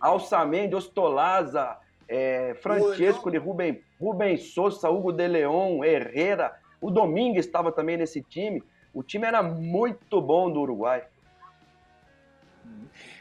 [0.00, 1.76] Alçamendi, Ostolaza,
[2.08, 8.22] é, Francesco de Rubem, Rubem Souza, Hugo de Leon, Herrera, o Domingues estava também nesse
[8.22, 8.62] time.
[8.94, 11.04] O time era muito bom do Uruguai.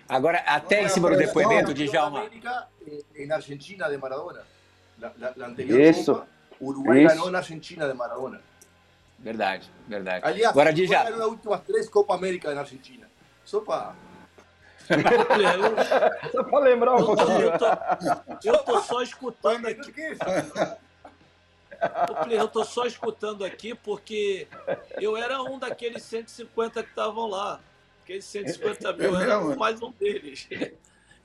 [0.07, 2.19] Agora, até em cima do depoimento, Campeón Djalma.
[2.21, 4.41] América eh, en Argentina de Maradona.
[4.99, 6.13] La, la- la anterior Eso.
[6.15, 6.27] Copa,
[6.61, 7.15] Uruguay Eso.
[7.15, 8.39] ganó en Argentina de Maradona.
[9.19, 10.21] Verdade, verdade.
[10.23, 13.07] Aliás, Agora, Dija, ganó las últimas tres Copa América en Argentina.
[13.43, 13.93] Só para...
[14.89, 17.41] Eu, Só para lembrar um eu, tô, pouquinho.
[17.41, 17.65] eu, tô,
[18.43, 19.91] eu tô só escutando aqui.
[22.23, 24.47] Play, Eu tô só escutando aqui porque
[24.99, 27.59] eu era um daqueles 150 que estavam lá.
[28.03, 30.47] Aqueles 150 mil É era mais um deles.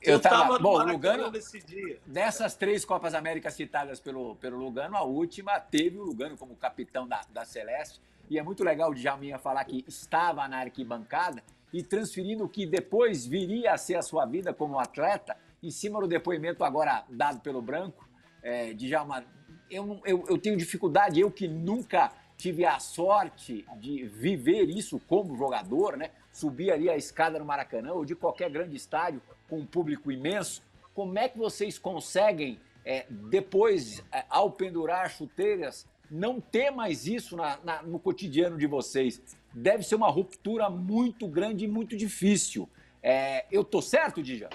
[0.05, 1.97] Eu tava- no Maracanã Lugano- nesse dia.
[2.05, 7.07] dessas três Copas Américas citadas pelo, pelo Lugano, a última teve o Lugano como capitão
[7.07, 8.01] da, da Celeste.
[8.29, 11.41] E é muito legal o Djalminha falar que estava na arquibancada
[11.73, 15.99] e transferindo o que depois viria a ser a sua vida como atleta, em cima
[15.99, 18.07] do depoimento agora dado pelo Branco.
[18.43, 19.25] É, Djalma,
[19.71, 24.99] eu, não- eu, eu tenho dificuldade, eu que nunca tive a sorte de viver isso
[25.07, 26.11] como jogador, né?
[26.31, 30.61] Subir ali a escada no Maracanã ou de qualquer grande estádio com um público imenso.
[30.93, 37.35] Como é que vocês conseguem, é, depois, é, ao pendurar chuteiras, não ter mais isso
[37.37, 39.21] na- na- no cotidiano de vocês?
[39.53, 42.67] Deve ser uma ruptura muito grande e muito difícil.
[43.01, 44.49] É, eu tô certo, Dija?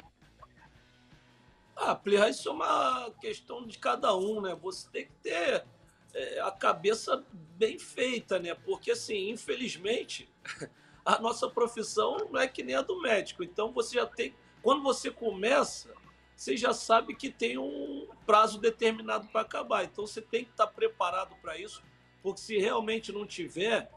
[1.77, 4.57] Ah, Play, isso é uma questão de cada um, né?
[4.61, 5.65] Você tem que ter
[6.13, 7.25] é, a cabeça
[7.57, 8.55] bem feita, né?
[8.55, 10.29] Porque, assim, infelizmente,
[11.05, 13.45] a nossa profissão não é que nem a do médico.
[13.45, 14.35] Então, você já tem.
[14.61, 15.95] Quando você começa,
[16.35, 19.85] você já sabe que tem um prazo determinado para acabar.
[19.85, 21.81] Então, você tem que estar preparado para isso,
[22.23, 23.89] porque se realmente não tiver,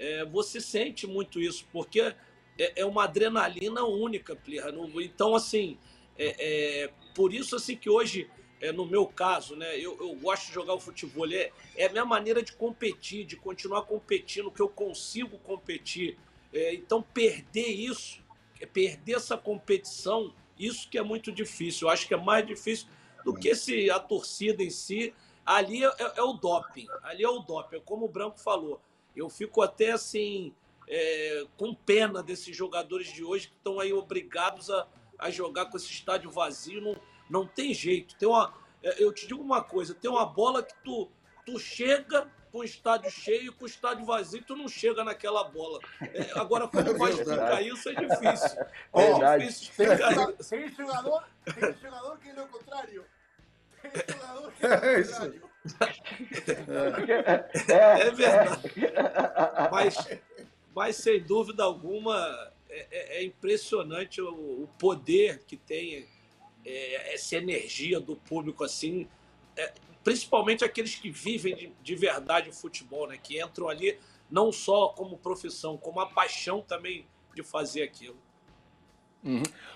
[0.00, 2.16] é, você sente muito isso, porque é,
[2.58, 4.72] é uma adrenalina única, Plirra.
[5.02, 5.76] Então, assim,
[6.18, 8.28] é, é, por isso assim que hoje,
[8.62, 11.30] é, no meu caso, né, eu, eu gosto de jogar o futebol.
[11.30, 16.18] É, é a minha maneira de competir, de continuar competindo, que eu consigo competir.
[16.52, 18.20] É, então, perder isso,
[18.58, 21.86] é perder essa competição, isso que é muito difícil.
[21.88, 22.86] Eu acho que é mais difícil
[23.22, 25.14] do que se a torcida em si.
[25.44, 26.86] Ali é, é- é o doping.
[27.02, 27.76] Ali é o doping.
[27.76, 28.80] É como o Branco falou.
[29.20, 30.54] Eu fico até assim,
[30.88, 34.86] é, com pena desses jogadores de hoje que estão aí obrigados a,
[35.18, 36.96] a jogar com esse estádio vazio, não,
[37.28, 38.16] não tem jeito.
[38.16, 41.08] Tem uma, é, eu te digo uma coisa, tem uma bola que tu,
[41.44, 45.78] tu chega com o estádio cheio, com o estádio vazio, tu não chega naquela bola.
[46.00, 48.60] É, agora, como vai explicar isso é difícil.
[48.92, 49.46] É Verdade.
[49.46, 50.50] difícil explicar isso.
[50.50, 53.04] Tem jogador, tem jogador que é o contrário.
[53.82, 55.49] Tem jogador que É é o isso.
[55.62, 56.02] Contrário.
[57.68, 58.72] É, É verdade.
[59.70, 59.96] Mas,
[60.74, 62.16] mas sem dúvida alguma,
[62.68, 66.06] é, é- é impressionante o, o poder que tem
[66.64, 69.08] é, essa energia do público assim,
[69.56, 69.72] é,
[70.04, 73.18] principalmente aqueles que vivem de, de verdade o futebol, né?
[73.22, 73.98] Que entram ali
[74.30, 78.16] não só como profissão, como a paixão também de fazer aquilo.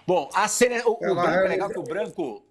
[0.06, 0.80] Bom, a sele...
[0.86, 2.42] o, o Branco é é- legal que o Branco,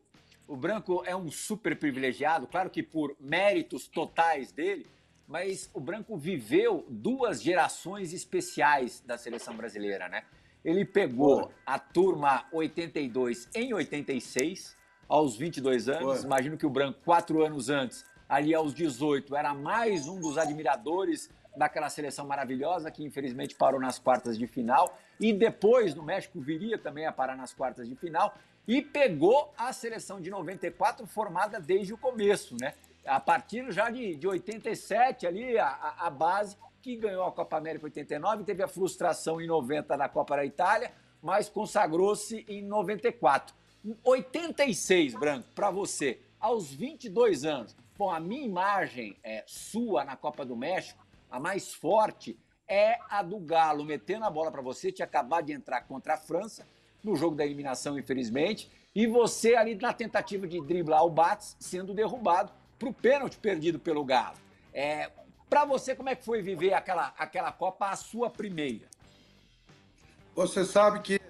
[0.48, 4.88] o Branco é um super privilegiado, claro que por méritos totais dele,
[5.28, 10.24] mas o Branco viveu duas gerações especiais da seleção brasileira, né?
[10.64, 14.78] Ele pegou a turma 82 em 86,
[15.08, 16.20] aos 22 anos.
[16.20, 16.26] Foi.
[16.26, 21.30] Imagino que o Branco, quatro anos antes, ali aos 18, era mais um dos admiradores
[21.56, 24.98] daquela seleção maravilhosa que infelizmente parou nas quartas de final.
[25.20, 28.34] E depois no México viria também a parar nas quartas de final.
[28.68, 32.74] E pegou a seleção de 94 formada desde o começo, né?
[33.06, 35.68] A partir já de, de 87 ali, a,
[36.00, 40.38] a- base que ganhou a Copa América 89, teve a frustração em 90 na Copa
[40.38, 43.54] da Itália, mas consagrou-se em 94.
[44.04, 47.76] 86, Branco, para você, aos 22 anos.
[47.98, 53.22] Bom, a minha imagem é, sua na Copa do México, a mais forte, é a
[53.22, 56.66] do Galo metendo a bola para você, tinha acabado de entrar contra a França,
[57.04, 61.94] no jogo da eliminação, infelizmente, e você ali na tentativa de driblar o Bates, sendo
[61.94, 64.38] derrubado para o pênalti perdido pelo Galo.
[64.74, 65.12] É,
[65.50, 68.88] para você, como é que foi viver aquela, aquela Copa, a sua primeira?
[70.36, 71.22] Você sabe que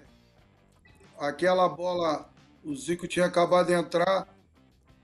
[1.18, 2.28] aquela bola,
[2.64, 4.26] o Zico tinha acabado de entrar,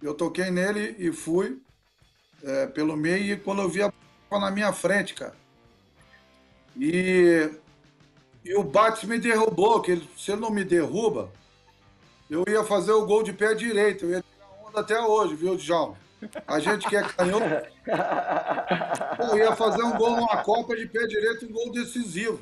[0.03, 1.61] eu toquei nele e fui
[2.43, 3.93] é, pelo meio, e quando eu vi a
[4.31, 5.35] bola na minha frente, cara.
[6.77, 7.51] E,
[8.45, 11.31] e o Bates me derrubou, que ele- se ele não me derruba,
[12.31, 15.57] eu ia fazer o gol de pé direito, eu ia tirar onda até hoje, viu,
[15.57, 15.97] Djalma?
[16.47, 17.45] A gente que é canhoto,
[19.33, 22.41] eu ia fazer um gol numa Copa de pé direito, um gol decisivo.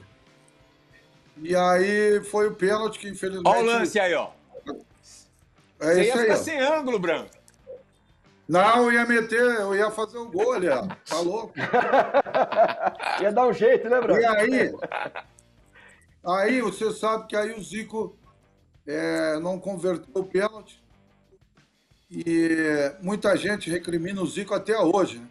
[1.40, 3.46] E aí foi o pênalti que infelizmente.
[3.46, 4.30] Olha o lance aí, ó.
[5.80, 6.24] É Você ia isso aí.
[6.24, 6.36] ficar ó.
[6.42, 7.30] sem ângulo, Branco.
[8.48, 10.84] Não, eu ia meter, eu ia fazer o gol ali, ó.
[11.08, 11.52] Tá louco?
[13.20, 14.32] Ia dar um jeito, né, E Branco?
[14.32, 14.74] aí,
[16.24, 18.16] aí você sabe que aí o Zico
[18.86, 20.82] é, não converteu o pênalti.
[22.10, 25.18] E muita gente recrimina o Zico até hoje.
[25.18, 25.28] Né?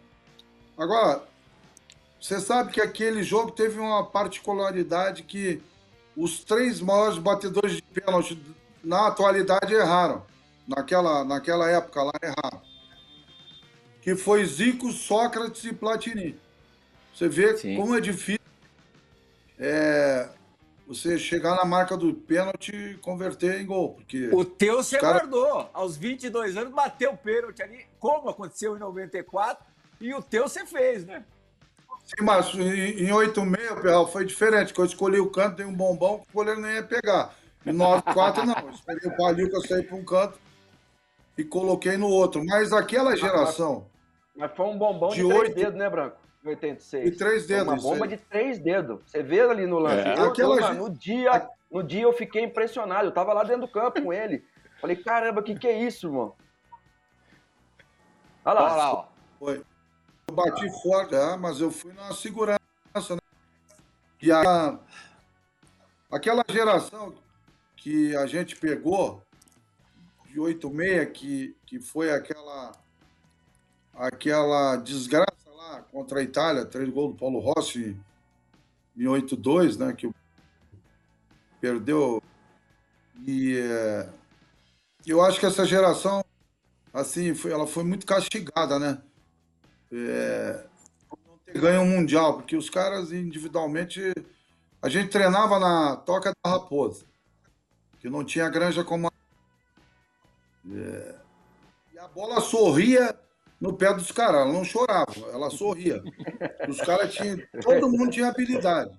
[0.76, 1.24] Agora,
[2.20, 5.60] você sabe que aquele jogo teve uma particularidade que
[6.16, 8.40] os três maiores batedores de pênalti
[8.82, 10.26] na atualidade erraram.
[10.66, 12.62] Naquela, naquela época lá erraram.
[14.02, 16.38] Que foi Zico, Sócrates e Platini.
[17.14, 17.76] Você vê Sim.
[17.76, 18.38] como é difícil
[19.58, 20.28] é,
[20.88, 23.94] você chegar na marca do pênalti e converter em gol.
[23.94, 25.68] Porque O teu você cara- guardou.
[25.74, 29.62] Aos 22 anos, bateu o pênalti ali, como aconteceu em 94,
[30.00, 31.22] e o teu você fez, né?
[32.04, 35.74] Sim, mas em, em 8,6, Perral, foi diferente, que eu escolhi o canto, dei um
[35.74, 37.34] bombom que o goleiro não ia pegar.
[37.66, 38.54] Em 9,4 não.
[38.58, 40.38] Eu esperei o palio que eu saí para um canto
[41.36, 42.42] e coloquei no outro.
[42.46, 43.86] Mas aquela geração,
[44.34, 46.16] Mas foi um bombom de, De três oito- dedos, né, Branco?
[46.44, 47.10] Em 86.
[47.10, 49.00] De três Foi dedos, Uma bomba de três dedos.
[49.06, 50.08] Você vê ali no lance.
[50.08, 50.18] É.
[50.18, 53.08] Eu, Aquela no, dia, no dia eu fiquei impressionado.
[53.08, 54.44] Eu tava lá dentro do campo com ele.
[54.80, 56.34] Falei, caramba, o que, que é isso, irmão?
[58.44, 58.64] Olha lá.
[58.64, 59.08] Olha lá, ó.
[59.38, 59.64] foi.
[60.28, 62.58] Eu bati forte, é, mas eu fui na segurança,
[63.10, 63.18] né?
[64.20, 64.78] E a,
[66.10, 67.14] aquela geração
[67.76, 69.22] que a gente pegou,
[70.26, 72.72] de 8,6, que, que foi aquela,
[73.94, 75.47] aquela desgraça
[75.90, 77.96] contra a Itália, três gols do Paulo Rossi
[78.96, 79.92] em 8-2, né?
[79.92, 80.14] Que o-
[81.60, 82.22] perdeu.
[83.26, 84.08] E é,
[85.06, 86.24] eu acho que essa geração,
[86.92, 89.02] assim, foi, ela foi muito castigada, né?
[89.92, 90.66] É,
[91.26, 94.12] não ter ganho um mundial, porque os caras individualmente.
[94.80, 97.04] A gente treinava na Toca da Raposa,
[97.98, 99.10] que não tinha granja como.
[100.70, 101.14] É,
[101.92, 103.18] e a bola sorria
[103.60, 106.02] no pé dos caras, ela não chorava, ela sorria.
[106.68, 107.38] Os caras tinham.
[107.60, 108.96] Todo mundo tinha habilidade.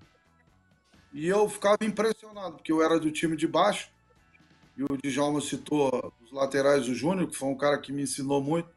[1.14, 3.90] E eu ficava impressionado, porque eu era do time de baixo.
[4.78, 8.42] E o Djalma citou os laterais do Júnior, que foi um cara que me ensinou
[8.42, 8.70] muito.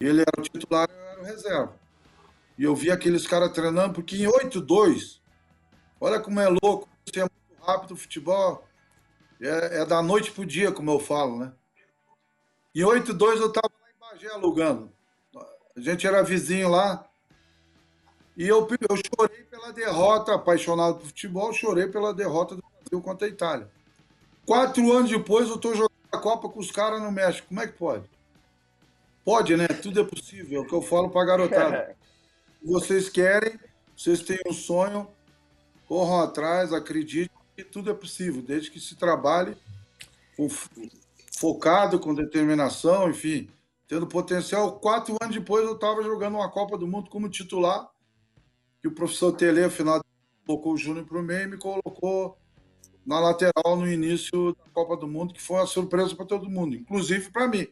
[0.00, 1.76] Ele era o titular eu era o reserva.
[2.58, 5.20] E eu vi aqueles caras treinando, porque em 8-2,
[6.00, 8.64] olha como é louco, isso é muito rápido o futebol.
[9.40, 11.52] É, é da noite pro dia, como eu falo, né?
[12.74, 13.70] Em 8-2 eu estava
[14.22, 14.92] Bagé alugando.
[15.76, 17.04] A gente era vizinho lá.
[18.36, 23.26] E eu, eu chorei pela derrota, apaixonado por futebol, chorei pela derrota do Brasil contra
[23.26, 23.70] a Itália.
[24.46, 27.48] Quatro anos depois eu estou jogando a Copa com os caras no México.
[27.48, 28.04] Como é que pode?
[29.24, 29.66] Pode, né?
[29.68, 30.62] Tudo é possível.
[30.62, 31.96] É o que eu falo para a garotada.
[32.64, 33.58] Vocês querem,
[33.96, 35.08] vocês têm um sonho,
[35.88, 39.56] corram atrás, acreditem que tudo é possível, desde que se trabalhe
[41.36, 43.50] focado, com determinação, enfim,
[43.92, 44.80] tendo potencial.
[44.80, 47.90] Quatro anos depois eu estava jogando uma Copa do Mundo como titular,
[48.80, 50.02] que o professor Tele, afinal,
[50.46, 52.38] colocou o Júnior para o meio e me colocou
[53.04, 56.74] na lateral no início da Copa do Mundo, que foi uma surpresa para todo mundo,
[56.74, 57.68] inclusive para mim,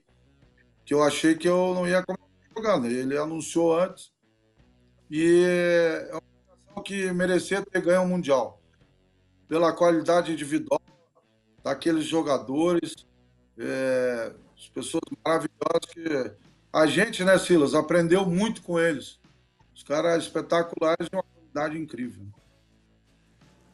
[0.84, 2.86] que eu achei que eu não ia começar jogando.
[2.86, 4.12] Ele anunciou antes
[5.10, 8.60] e é uma situação que merecia ter ganho o Mundial,
[9.48, 10.82] pela qualidade individual
[11.64, 13.06] daqueles jogadores,
[13.58, 16.36] é, as pessoas maravilhosas que
[16.70, 19.18] a gente, né, Silas, aprendeu muito com eles.
[19.74, 22.26] Os caras espetaculares de uma qualidade incrível.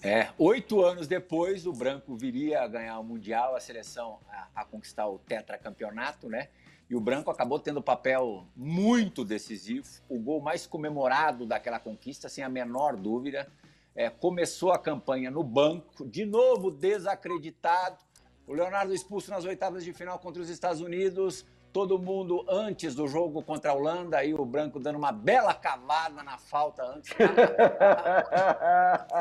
[0.01, 4.65] É, oito anos depois, o Branco viria a ganhar o Mundial, a seleção a, a
[4.65, 6.49] conquistar o tetracampeonato, né?
[6.89, 9.89] E o Branco acabou tendo um papel muito decisivo.
[10.09, 13.51] O gol mais comemorado daquela conquista, sem a menor dúvida.
[13.97, 18.06] É, começou a campanha no banco, de novo desacreditado.
[18.47, 21.45] O Leonardo expulso nas oitavas de final contra os Estados Unidos.
[21.73, 26.23] Todo mundo antes do jogo contra a Holanda, aí o Branco dando uma bela cavada
[26.23, 27.13] na falta antes.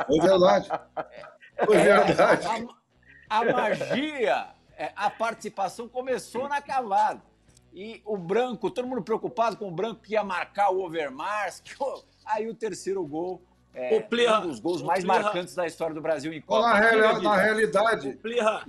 [0.07, 0.69] Foi verdade.
[1.65, 2.47] Foi verdade.
[3.27, 4.47] A, a magia,
[4.77, 7.21] é, a participação começou na cavada.
[7.73, 11.61] E o branco, todo mundo preocupado com o branco que ia marcar o Overmars.
[12.25, 13.41] Aí o terceiro gol
[13.75, 15.23] é, Plirra, um dos gols mais Plirra.
[15.23, 16.67] marcantes da história do Brasil em Copa.
[16.67, 18.17] Na, real, na realidade,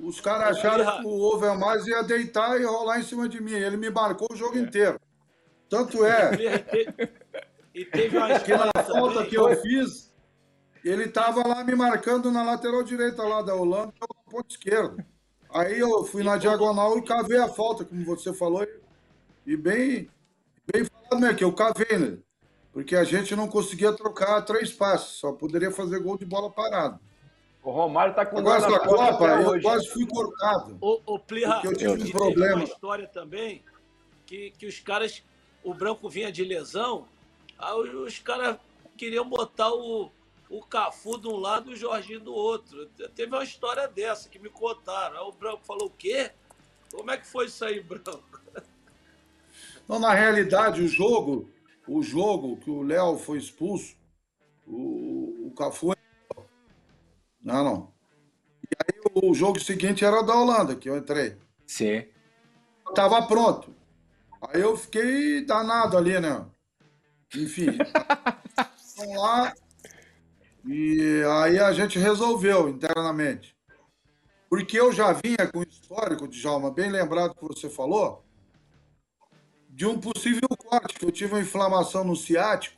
[0.02, 3.52] os caras acharam que o Overmars ia deitar e rolar em cima de mim.
[3.52, 4.60] Ele me marcou o jogo é.
[4.60, 5.00] inteiro.
[5.68, 6.30] Tanto é
[7.76, 10.10] e teve uma que na falta que eu fiz,
[10.82, 15.06] ele estava lá me marcando na lateral direita lá da Holanda, na ponta esquerda.
[15.50, 18.66] Aí eu fui na diagonal e cavei a falta, como você falou,
[19.46, 20.08] e bem,
[20.72, 21.34] bem falado, né?
[21.34, 22.18] Que eu cavei, né?
[22.76, 27.00] Porque a gente não conseguia trocar três passes, só poderia fazer gol de bola parada.
[27.62, 29.62] O Romário tá com Agora, essa Copa, eu hoje.
[29.62, 30.76] quase fui cortado.
[30.78, 32.56] O, o Plirra, eu tive um problema.
[32.56, 33.64] uma história também
[34.26, 35.24] que, que os caras,
[35.64, 37.08] o Branco vinha de lesão,
[37.58, 38.58] aí os caras
[38.94, 40.10] queriam botar o,
[40.50, 42.84] o Cafu de um lado e o Jorginho do outro.
[43.14, 45.16] Teve uma história dessa que me contaram.
[45.16, 46.30] Aí o Branco falou: o quê?
[46.92, 48.38] Como é que foi isso aí, Branco?
[49.88, 51.48] Não, na realidade, o jogo,
[51.88, 53.96] o jogo que o Léo foi expulso,
[54.66, 55.94] o, o Cafu.
[57.42, 57.92] Não, não.
[58.64, 61.36] E aí o jogo seguinte era da Holanda, que eu entrei.
[61.66, 62.04] Sim.
[62.86, 63.74] Eu tava pronto.
[64.48, 66.44] Aí eu fiquei danado ali, né?
[67.34, 67.66] Enfim.
[69.16, 69.54] Lá.
[70.64, 73.56] E aí a gente resolveu internamente.
[74.48, 78.25] Porque eu já vinha com o histórico, Djalma, bem lembrado que você falou,
[79.76, 82.74] de um possível corte, que eu tive uma inflamação no ciático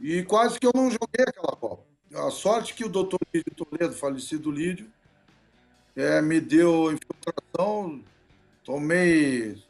[0.00, 1.84] e quase que eu não joguei aquela Copa.
[2.14, 4.90] A sorte que o doutor Lídio Toledo, falecido Lídio,
[5.94, 8.02] é, me deu infiltração,
[8.64, 9.62] tomei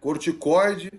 [0.00, 0.90] corticoide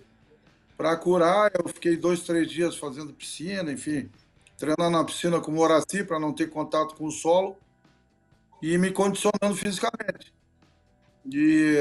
[0.78, 1.52] para curar.
[1.54, 4.10] Eu fiquei dois, três dias fazendo piscina, enfim,
[4.58, 7.58] treinando na piscina com o Moraci para não ter contato com o solo
[8.62, 10.34] e me condicionando fisicamente.
[11.26, 11.76] E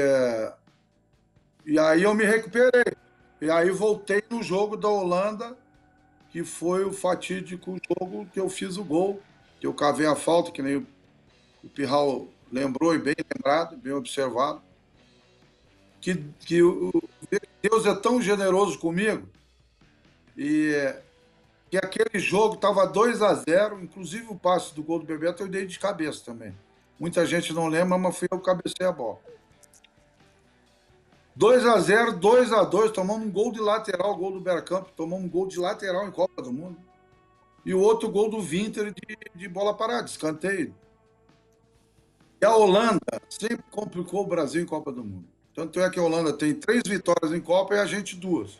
[1.67, 2.95] e aí eu me recuperei.
[3.41, 5.55] E aí voltei no jogo da Holanda,
[6.31, 9.21] que foi o fatídico jogo que eu fiz o gol,
[9.59, 10.77] que eu cavei a falta, que nem
[11.61, 14.61] o Pirral lembrou e bem lembrado, bem observado.
[15.99, 16.61] Que, que
[17.61, 19.27] Deus é tão generoso comigo
[20.37, 20.95] e
[21.69, 25.49] que aquele jogo estava 2 a 0 inclusive o passe do gol do Bebeto eu
[25.49, 26.55] dei de cabeça também.
[26.97, 29.19] Muita gente não lembra, mas eu que cabecei a bola.
[31.37, 35.23] 2 a 0 2 a 2 tomamos um gol de lateral, gol do Bergkamp, tomamos
[35.23, 36.79] um gol de lateral em Copa do Mundo.
[37.63, 40.73] E o outro gol do Winter de, de bola parada, escanteio.
[42.41, 45.25] E a Holanda sempre complicou o Brasil em Copa do Mundo.
[45.53, 48.59] Tanto é que a Holanda tem três vitórias em Copa e a gente duas.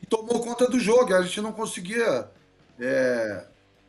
[0.00, 2.30] E tomou conta do jogo, a gente não conseguia
[2.78, 3.46] é,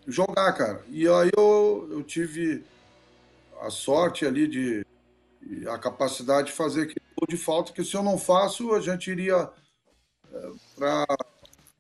[0.08, 0.84] jogar, cara.
[0.90, 2.64] E aí eu, eu tive
[3.62, 4.88] a sorte ali de
[5.70, 9.10] a capacidade de fazer aquele gol de falta, que se eu não faço, a gente
[9.12, 9.50] iria
[10.32, 11.06] é, para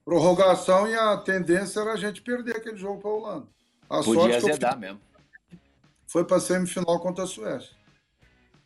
[0.04, 3.48] prorrogação e a tendência era a gente perder aquele jogo para a Holanda.
[3.90, 4.80] A Podia azedar que...
[4.80, 5.02] mesmo.
[6.08, 7.76] foi para a semifinal contra a Suécia.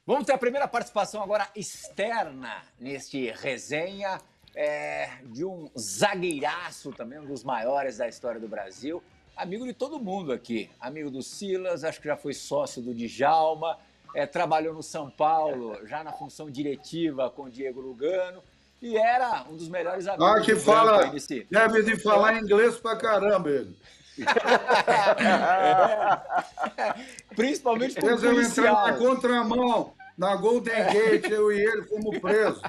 [0.05, 4.19] Vamos ter a primeira participação agora externa neste resenha
[4.55, 9.01] é, de um zagueiraço também, um dos maiores da história do Brasil.
[9.35, 10.69] Amigo de todo mundo aqui.
[10.79, 13.77] Amigo do Silas, acho que já foi sócio do Djalma,
[14.15, 18.43] é, trabalhou no São Paulo, já na função diretiva com o Diego Lugano.
[18.81, 20.27] E era um dos melhores amigos.
[20.27, 21.05] Ah, que fala.
[21.07, 21.45] Desse...
[21.51, 23.77] Deve de falar inglês pra caramba ele.
[26.77, 27.35] é.
[27.35, 32.61] Principalmente por eu entrar na contramão, na Golden Gate, eu e ele fomos presos.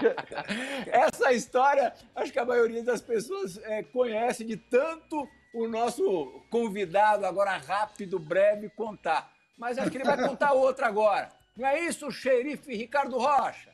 [0.86, 7.26] Essa história, acho que a maioria das pessoas é, conhece de tanto o nosso convidado,
[7.26, 9.30] agora rápido, breve, contar.
[9.60, 11.28] Mas acho que ele vai contar outra agora.
[11.54, 13.70] Não é isso, xerife Ricardo Rocha?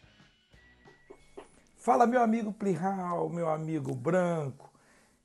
[1.76, 4.68] Fala, meu amigo Plihal, meu amigo Branco.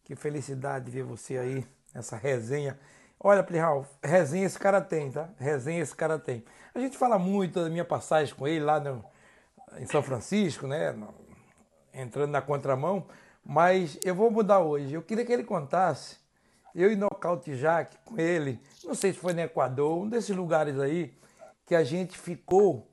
[0.04, 2.80] Que felicidade de ver você aí nessa resenha.
[3.20, 5.30] Olha, Plihal, resenha esse cara tem, tá?
[5.40, 6.46] Resenha esse cara tem.
[6.76, 9.04] A gente fala muito da minha passagem com ele lá no,
[9.80, 10.96] em São Francisco, né?
[11.92, 13.08] Entrando na contramão,
[13.44, 14.94] mas eu vou mudar hoje.
[14.94, 16.21] Eu queria que ele contasse.
[16.74, 20.80] Eu e Nocaute Jack com ele, não sei se foi no Equador, um desses lugares
[20.80, 21.14] aí,
[21.66, 22.88] que a gente ficou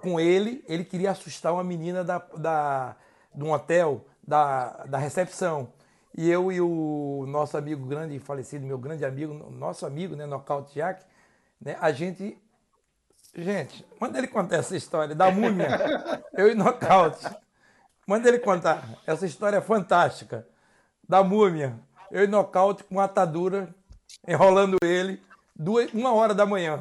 [0.00, 0.64] com ele.
[0.68, 2.96] Ele queria assustar uma menina da, da,
[3.34, 5.72] de um hotel, da, da recepção.
[6.16, 10.74] E eu e o nosso amigo grande falecido, meu grande amigo, nosso amigo, né, Nocaute
[10.74, 11.04] Jack,
[11.60, 12.38] né, a gente
[13.36, 15.68] Gente, manda ele contar essa história da múmia,
[16.34, 17.26] eu e nocaute.
[18.06, 18.88] Manda ele contar.
[19.04, 20.46] Essa história é fantástica.
[21.06, 21.78] Da múmia,
[22.14, 23.74] eu nocaute com atadura,
[24.26, 25.20] enrolando ele,
[25.54, 26.80] duas, uma hora da manhã.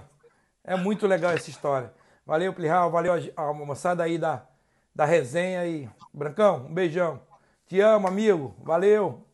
[0.63, 1.91] É muito legal essa história.
[2.23, 4.45] Valeu, Plihal, valeu a moçada aí da,
[4.93, 7.19] da resenha e Brancão, um beijão.
[7.65, 8.55] Te amo, amigo.
[8.59, 9.25] Valeu.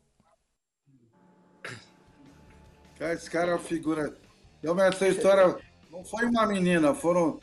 [2.97, 4.15] Esse cara é uma figura.
[4.63, 5.57] Eu, essa história
[5.91, 7.41] não foi uma menina, foram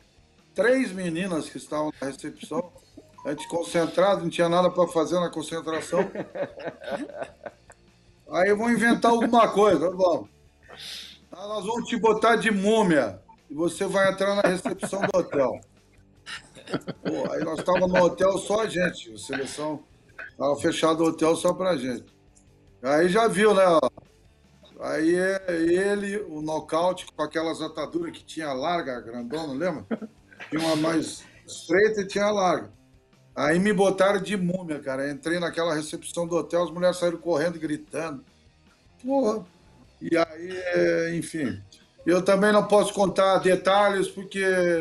[0.55, 2.73] três meninas que estavam na recepção.
[3.23, 6.01] A gente concentrado, não tinha nada para fazer na concentração.
[8.31, 10.29] Aí vou inventar alguma coisa, vamos.
[11.31, 15.61] Ah, nós vamos te botar de múmia e você vai entrar na recepção do hotel.
[17.03, 19.85] Pô, aí nós estávamos no hotel só a gente, a seleção.
[20.31, 22.07] Estava fechado o hotel só pra gente.
[22.83, 23.65] Aí já viu, né?
[24.81, 25.15] Aí
[25.49, 29.87] ele, o nocaute com aquelas ataduras que tinha larga, grandona, lembra?
[30.51, 32.71] Tinha uma mais estreita e tinha larga.
[33.37, 35.11] Aí me botaram de múmia, cara.
[35.11, 38.25] Entrei naquela recepção do hotel, as mulheres saíram correndo, gritando.
[39.05, 39.45] Porra.
[40.01, 41.63] E aí, enfim.
[42.07, 44.43] Eu também não posso contar detalhes, porque.
[44.43, 44.81] É,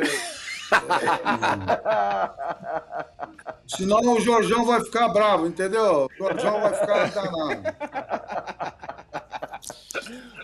[3.68, 6.06] senão o Jorjão vai ficar bravo, entendeu?
[6.06, 7.76] O Jorjão vai ficar danado.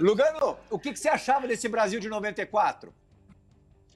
[0.02, 2.94] Lugano, o que, que você achava desse Brasil de 94?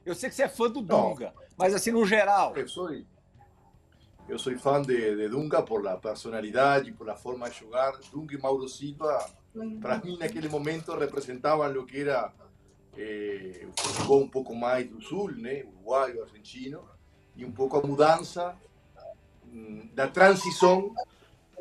[0.06, 2.54] Eu sei que você é fã do Dunga, mas assim, no geral.
[2.56, 2.90] Eu sou,
[4.28, 7.94] eu sou fã de, de Dunga por a personalidade, por a forma de jogar.
[8.12, 9.30] Dunga e Mauro Silva,
[9.80, 12.34] para mim, naquele momento, representavam o que era
[12.98, 15.64] eh, o futebol um pouco mais do sul, né?
[15.64, 16.84] uruguaio, argentino,
[17.36, 18.58] e um pouco a mudança
[19.46, 20.94] mm, da transição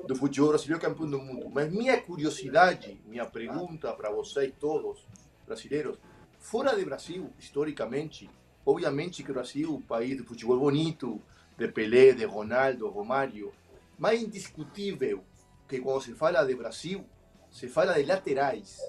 [0.07, 1.51] do futebol brasileiro campeão do mundo.
[1.53, 5.07] Mas minha curiosidade, minha pergunta para vocês todos,
[5.47, 5.99] brasileiros,
[6.39, 8.31] fora de Brasil, historicamente,
[8.65, 11.21] obviamente que Brasil é um país de futebol bonito,
[11.57, 13.53] de Pelé, de Ronaldo, Romário,
[13.99, 15.25] mas indiscutível
[15.69, 17.05] que quando se fala de Brasil,
[17.51, 18.81] se fala de laterais.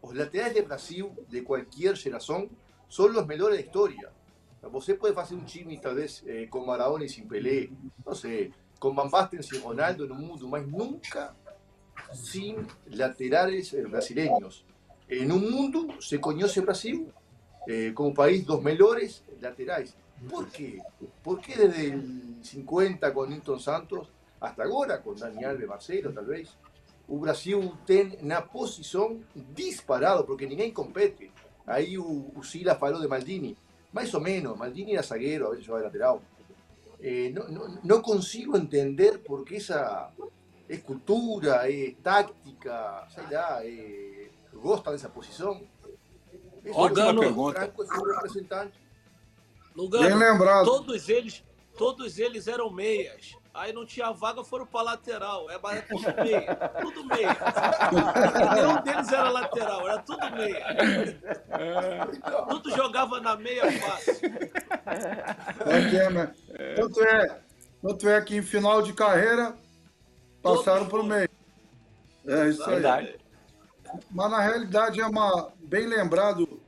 [0.00, 2.50] Os laterais de Brasil, de qualquer geração,
[2.88, 4.10] são os melhores da história.
[4.70, 7.70] Você pode fazer um time, talvez, eh, com Maradona e sem Pelé,
[8.06, 8.52] não sei,
[8.82, 11.36] con Van Basten y Ronaldo no mundo, mas nunca
[12.12, 14.64] sin laterales eh, brasileños.
[15.08, 17.06] En un mundo se conoce Brasil
[17.68, 19.94] eh, como país dos mejores laterais.
[20.28, 20.82] Por qué?
[21.22, 24.08] ¿Por qué desde el 50 con Newton Santos
[24.40, 26.50] hasta ahora con Dani Alves, Marcelo tal vez,
[27.08, 31.30] o Brasil ten una posición disparado, porque ninguém compete.
[31.66, 33.56] Aí o, o Silas falou de Maldini,
[33.92, 36.20] más o menos, Maldini era zagueiro, a veces jogaba de lateral.
[37.00, 40.10] Eh, no, no, no, consigo entender por qué esa
[40.68, 45.60] escultura, es táctica, sei lá, eh, gosta dessa posição.
[46.62, 48.81] Franco é representante.
[49.76, 50.64] Lugano, Bem lembrado.
[50.64, 51.42] Todos eles,
[51.76, 53.36] todos eles eram meias.
[53.54, 55.50] Aí não tinha vaga, foram para lateral.
[55.50, 56.56] É, é tudo meia.
[56.80, 57.36] Tudo meia.
[58.54, 62.08] Nenhum deles era lateral, era tudo meia.
[62.48, 64.14] Tudo jogava na meia fácil.
[65.66, 66.34] É, né?
[66.76, 67.40] tanto, é,
[67.82, 69.54] tanto é que em final de carreira
[70.42, 71.28] passaram para o meio.
[72.26, 73.18] É isso aí.
[74.10, 76.62] Mas na realidade é uma bem lembrado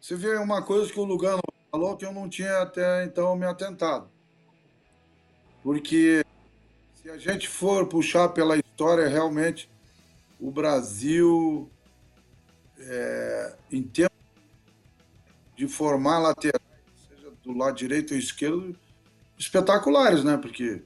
[0.00, 3.46] você vê uma coisa que o Lugano falou que eu não tinha até então me
[3.46, 4.08] atentado.
[5.62, 6.24] Porque
[6.94, 9.70] se a gente for puxar pela história, realmente
[10.38, 11.70] o Brasil,
[12.78, 14.18] é, em termos
[15.56, 16.62] de formar laterais,
[17.08, 18.74] seja do lado direito ou esquerdo,
[19.38, 20.36] espetaculares, né?
[20.36, 20.82] Porque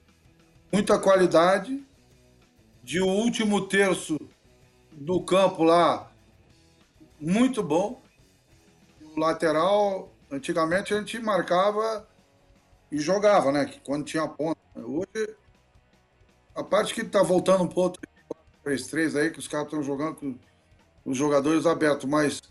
[0.72, 1.82] muita qualidade,
[2.82, 4.18] de o último terço
[4.92, 6.12] do campo lá,
[7.20, 8.02] muito bom.
[9.14, 12.06] O lateral, antigamente a gente marcava
[12.90, 13.72] e jogava, né?
[13.84, 14.58] Quando tinha ponta.
[14.76, 15.34] Hoje,
[16.54, 17.98] a parte que tá voltando um pouco
[18.64, 20.38] 3-3 aí, que os caras estão jogando com
[21.04, 22.42] os jogadores abertos, mas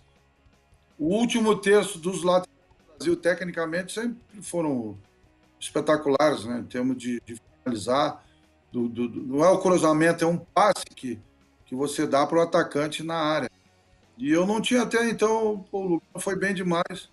[0.98, 4.98] o último terço dos laterais do Brasil, tecnicamente, sempre foram
[5.60, 6.60] espetaculares, né?
[6.60, 8.24] Em termos de, de finalizar.
[8.72, 11.20] Do, do, do, não é o cruzamento, é um passe que,
[11.66, 13.50] que você dá para o atacante na área.
[14.18, 17.13] E eu não tinha até então, o Lucas foi bem demais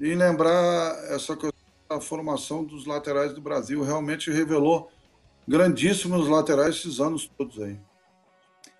[0.00, 1.54] em lembrar essa coisa
[1.88, 3.82] da formação dos laterais do Brasil.
[3.82, 4.90] Realmente revelou
[5.46, 7.78] grandíssimos laterais esses anos todos aí.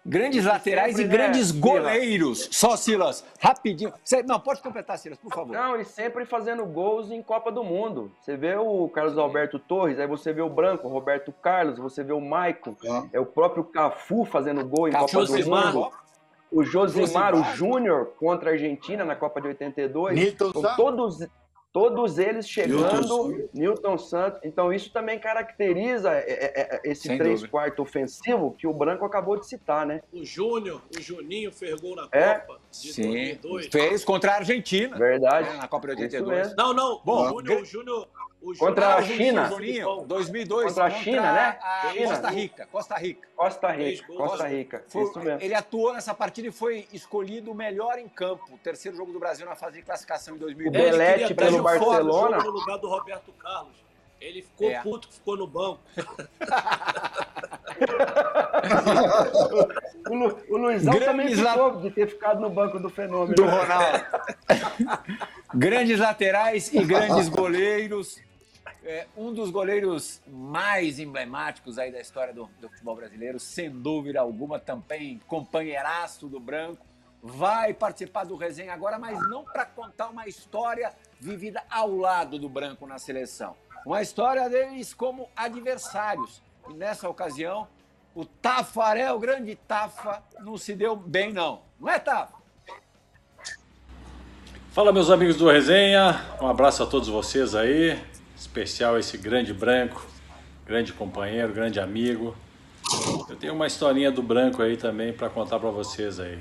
[0.06, 2.40] Grandes laterais sempre, e grandes né, goleiros.
[2.40, 2.56] Silas.
[2.56, 3.90] Só, Silas, rapidinho.
[4.26, 5.54] Não, pode completar, Silas, por favor.
[5.54, 8.12] Não, e sempre fazendo gols em Copa do Mundo.
[8.20, 12.04] Você vê o Carlos Alberto Torres, aí você vê o Branco, o Roberto Carlos, você
[12.04, 13.06] vê o Maicon, ah.
[13.14, 15.90] é o próprio Cafu fazendo gol em Cafu Copa do Mundo.
[16.54, 20.14] O Josimar, o Júnior contra a Argentina na Copa de 82.
[20.14, 21.18] Nilton então, todos,
[21.74, 24.38] Todos eles chegando, Newton Santos.
[24.44, 29.04] Então, isso também caracteriza é, é, é, esse Sem três quartos ofensivo que o Branco
[29.04, 30.00] acabou de citar, né?
[30.12, 32.34] O Júnior, o Juninho fez gol na é?
[32.34, 33.02] Copa de Sim.
[33.08, 33.66] 2002.
[33.66, 34.96] Fez contra a Argentina.
[34.96, 35.56] Verdade.
[35.56, 36.54] na Copa de 82.
[36.54, 37.02] Não, não.
[37.04, 38.08] Bom, o Júnior, o Júnior
[38.58, 39.50] contra a China.
[40.06, 40.66] 2002.
[40.66, 41.58] Contra a China, né?
[41.60, 42.08] A China.
[42.08, 42.68] Costa Rica.
[42.70, 43.28] Costa Rica.
[43.36, 44.06] Costa Rica.
[44.06, 44.84] Costa Rica.
[44.88, 45.40] Foi, Isso mesmo.
[45.40, 48.44] Ele atuou nessa partida e foi escolhido o melhor em campo.
[48.52, 50.94] O terceiro jogo do Brasil na fase de classificação em 2010.
[50.94, 52.38] O Belete pelo Barcelona.
[52.38, 53.84] no lugar do Roberto Carlos.
[54.20, 54.80] Ele ficou é.
[54.80, 55.80] puto que ficou no banco.
[60.08, 61.80] o, Lu, o Luizão Grandes também ficou la...
[61.80, 63.34] de ter ficado no banco do fenômeno.
[63.34, 64.06] Do Ronaldo.
[65.54, 68.18] grandes laterais e grandes goleiros.
[68.86, 74.20] É, um dos goleiros mais emblemáticos aí da história do, do, futebol brasileiro, sem dúvida
[74.20, 76.84] alguma, também companheiraço do Branco,
[77.22, 82.46] vai participar do resenha agora, mas não para contar uma história vivida ao lado do
[82.46, 83.56] Branco na seleção.
[83.86, 86.42] Uma história deles como adversários.
[86.68, 87.66] E nessa ocasião,
[88.14, 91.62] o Tafarel, o grande Tafa, não se deu bem não.
[91.80, 92.34] Não é, Tafa?
[94.72, 96.22] Fala, meus amigos do Resenha.
[96.38, 100.06] Um abraço a todos vocês aí especial esse grande branco,
[100.66, 102.36] grande companheiro, grande amigo.
[103.28, 106.38] Eu tenho uma historinha do branco aí também para contar para vocês aí.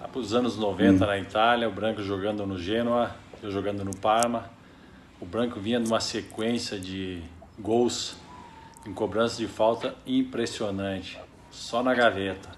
[0.00, 1.06] Lá para os anos 90 hum.
[1.06, 4.50] na Itália, o branco jogando no Genoa, eu jogando no Parma.
[5.20, 7.22] O branco vinha numa sequência de
[7.58, 8.16] gols
[8.86, 11.20] em cobrança de falta impressionante,
[11.50, 12.48] só na gaveta,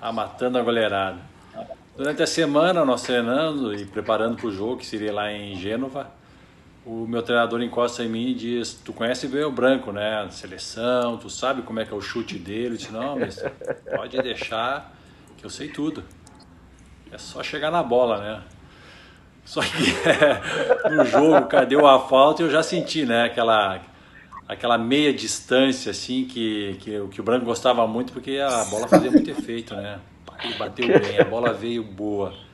[0.00, 1.20] tá matando a goleirada.
[1.96, 6.10] Durante a semana, nós treinando e preparando para o jogo, que seria lá em Gênova,
[6.86, 10.28] o meu treinador encosta em mim e diz: Tu conhece bem o branco, né?
[10.30, 12.74] Seleção, tu sabe como é que é o chute dele?
[12.74, 13.44] Eu disse: Não, mas
[13.94, 14.94] pode deixar
[15.36, 16.04] que eu sei tudo.
[17.10, 18.42] É só chegar na bola, né?
[19.44, 23.24] Só que é, no jogo, deu a falta eu já senti, né?
[23.24, 23.80] Aquela,
[24.46, 29.10] aquela meia distância, assim, que, que, que o branco gostava muito porque a bola fazia
[29.10, 29.98] muito efeito, né?
[30.44, 32.45] Ele bateu bem, a bola veio boa.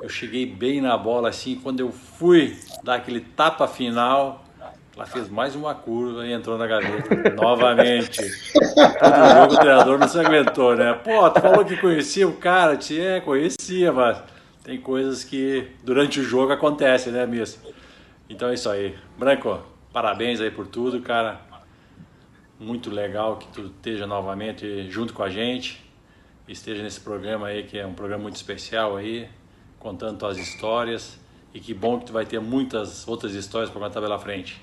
[0.00, 4.44] Eu cheguei bem na bola assim, quando eu fui dar aquele tapa final,
[4.94, 8.18] ela fez mais uma curva e entrou na gaveta novamente.
[8.18, 10.92] Todo jogo o treinador não se aguentou, né?
[10.92, 14.22] Pô, tu falou que conhecia o cara, tinha, conhecia, mas
[14.62, 17.58] tem coisas que durante o jogo acontecem, né, Miss?
[18.28, 18.94] Então é isso aí.
[19.18, 19.60] Branco,
[19.92, 21.40] parabéns aí por tudo, cara.
[22.58, 25.84] Muito legal que tu esteja novamente junto com a gente.
[26.46, 29.28] Esteja nesse programa aí, que é um programa muito especial aí
[29.86, 31.16] contando tuas histórias.
[31.54, 34.60] E que bom que tu vai ter muitas outras histórias para contar pela frente.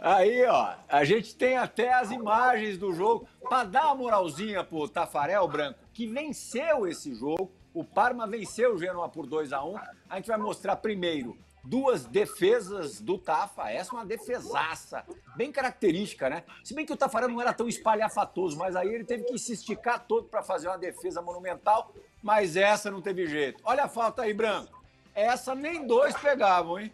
[0.00, 4.88] Aí, ó, a gente tem até as imagens do jogo para dar uma moralzinha pro
[4.88, 7.52] Tafarel Branco, que venceu esse jogo.
[7.72, 9.76] O Parma venceu o Genoa por 2 a 1
[10.10, 13.70] A gente vai mostrar primeiro duas defesas do Tafa.
[13.70, 15.04] Essa é uma defesaça,
[15.36, 16.44] bem característica, né?
[16.64, 19.52] Se bem que o Tafarel não era tão espalhafatoso, mas aí ele teve que se
[19.52, 21.92] esticar todo para fazer uma defesa monumental
[22.22, 23.60] mas essa não teve jeito.
[23.64, 24.82] Olha a falta aí, Branco.
[25.14, 26.92] Essa nem dois pegavam, hein?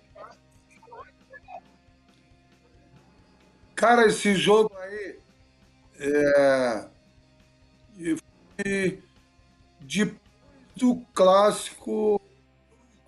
[3.75, 5.19] Cara, esse jogo aí
[5.99, 6.89] é,
[9.81, 10.15] de
[10.77, 12.21] do clássico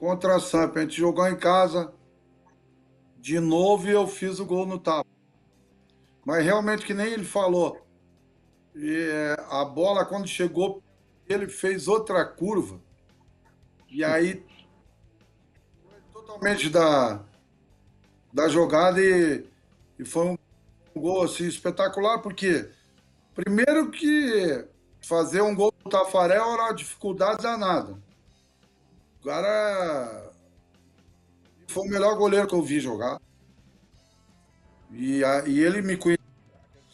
[0.06, 0.76] contra a Samp.
[0.76, 1.92] A gente jogou em casa
[3.18, 5.10] de novo e eu fiz o gol no tapa.
[6.24, 7.84] Mas realmente, que nem ele falou,
[8.76, 10.80] é, a bola, quando chegou,
[11.28, 12.80] ele fez outra curva.
[13.90, 14.44] E aí,
[16.12, 17.24] totalmente da,
[18.32, 19.44] da jogada e,
[19.98, 20.38] e foi um
[20.94, 22.70] gol assim, espetacular, porque
[23.34, 24.68] primeiro que
[25.00, 28.05] fazer um gol do Tafarel era uma dificuldade danada.
[29.26, 30.30] O cara
[31.66, 33.20] foi o melhor goleiro que eu vi jogar.
[34.92, 36.24] E, a, e ele me conhecia,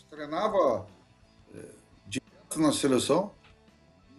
[0.09, 0.87] treinava
[1.55, 1.61] é,
[2.07, 3.35] direto na seleção.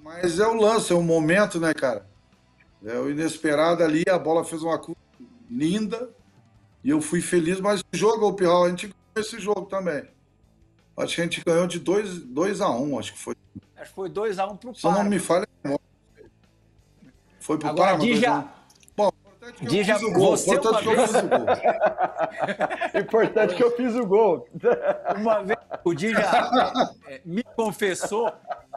[0.03, 2.07] Mas é o lance, é o momento, né, cara?
[2.85, 5.01] É o inesperado ali, a bola fez uma curva
[5.49, 6.07] linda
[6.83, 10.07] e eu fui feliz, mas o jogo, o Pirral, a gente ganhou esse jogo também.
[10.97, 13.35] Acho que a gente ganhou de 2 a 1 um, acho que foi.
[13.75, 15.47] Acho que foi 2x1 um pro Só não me falha
[17.43, 18.05] Foi pro Agora, Parma?
[18.05, 18.47] Dija,
[18.95, 20.37] Bom, importante que Dija, eu fiz o gol.
[20.37, 21.39] você Importante uma que eu vez- fiz o gol.
[23.01, 24.47] Importante que eu fiz o gol.
[25.17, 26.21] Uma vez o Dija
[27.07, 28.31] é, me confessou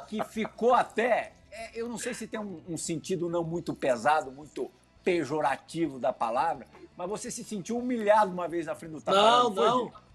[0.09, 1.33] que ficou até.
[1.53, 4.71] é, eu não sei se tem um, um sentido não muito pesado, muito
[5.05, 9.51] pejorativo da palavra, mas você se sentiu humilhado uma vez na frente do Tafarel.
[9.51, 9.85] Não, não.
[9.87, 10.07] Dija?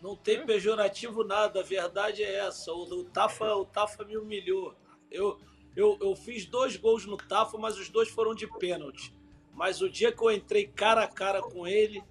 [0.00, 1.58] Não tem pejorativo nada.
[1.58, 2.72] A verdade é essa.
[2.72, 4.72] O, o, Tafa, o Tafa me humilhou.
[5.10, 5.36] Eu,
[5.78, 9.14] eu, eu fiz dois gols no Tafa, mas os dois foram de pênalti.
[9.54, 12.02] Mas o dia que eu entrei cara a cara com ele,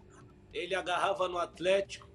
[0.53, 2.07] ele agarrava no Atlético,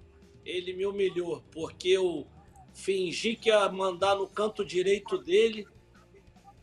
[0.43, 2.27] ele me humilhou, porque eu
[2.73, 5.67] fingi que ia mandar no canto direito dele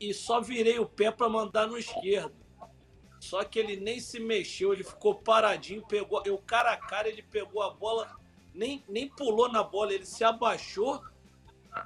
[0.00, 2.34] e só virei o pé para mandar no esquerdo.
[3.20, 7.22] Só que ele nem se mexeu, ele ficou paradinho, pegou, eu cara a cara, ele
[7.22, 8.16] pegou a bola,
[8.52, 11.00] nem, nem pulou na bola, ele se abaixou,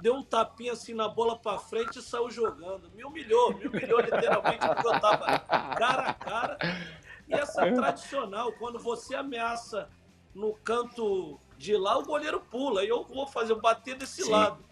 [0.01, 2.89] deu um tapinha assim na bola para frente e saiu jogando.
[2.91, 5.39] Me humilhou, me humilhou literalmente porque eu tava
[5.77, 6.57] cara a cara.
[7.27, 9.89] E essa tradicional, quando você ameaça
[10.33, 12.83] no canto de lá, o goleiro pula.
[12.83, 14.31] E eu vou fazer, eu bater desse Sim.
[14.31, 14.63] lado.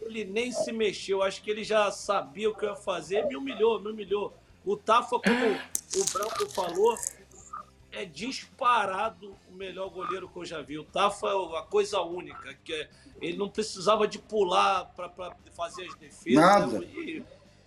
[0.00, 3.36] Ele nem se mexeu, acho que ele já sabia o que eu ia fazer, me
[3.36, 4.34] humilhou, me humilhou.
[4.64, 6.96] O Tafa, como o Branco falou,
[7.92, 10.78] é disparado o melhor goleiro que eu já vi.
[10.78, 12.88] O Tafa é uma coisa única, que é-
[13.20, 15.10] ele não precisava de pular para
[15.54, 16.34] fazer as defesas.
[16.34, 16.84] Nada.
[16.84, 17.22] E,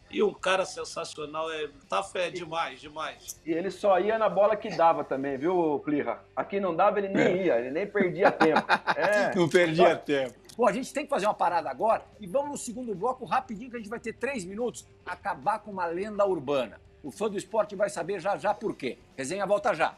[0.09, 1.51] e um cara sensacional.
[1.51, 3.39] É, o Tafa é demais, demais.
[3.45, 6.23] E ele só ia na bola que dava também, viu, Plirra?
[6.35, 8.65] Aqui não dava, ele nem ia, ele nem perdia tempo.
[8.95, 9.33] É.
[9.35, 10.33] Não perdia tempo.
[10.57, 13.69] Bom, a gente tem que fazer uma parada agora e vamos no segundo bloco rapidinho,
[13.69, 16.79] que a gente vai ter três minutos, acabar com uma lenda urbana.
[17.03, 18.97] O fã do esporte vai saber já já por quê.
[19.17, 19.95] Resenha volta já.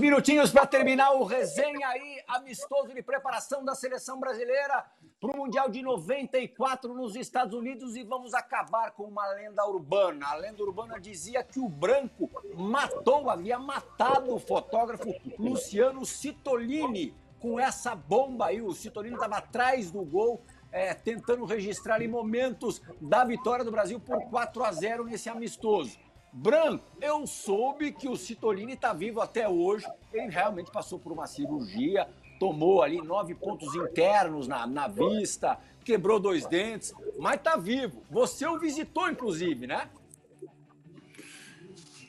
[0.00, 4.84] Minutinhos para terminar o resenha aí, amistoso de preparação da seleção brasileira
[5.20, 10.26] para o Mundial de 94 nos Estados Unidos e vamos acabar com uma lenda urbana.
[10.28, 17.60] A lenda urbana dizia que o branco matou, havia matado o fotógrafo Luciano Citolini com
[17.60, 18.62] essa bomba aí.
[18.62, 20.40] O Citolini estava atrás do gol,
[20.72, 25.98] é, tentando registrar ali momentos da vitória do Brasil por 4 a 0 nesse amistoso.
[26.32, 29.86] Branco, eu soube que o Citolini está vivo até hoje.
[30.12, 32.08] Ele realmente passou por uma cirurgia,
[32.38, 38.02] tomou ali nove pontos internos na, na vista, quebrou dois dentes, mas está vivo.
[38.10, 39.88] Você o visitou, inclusive, né?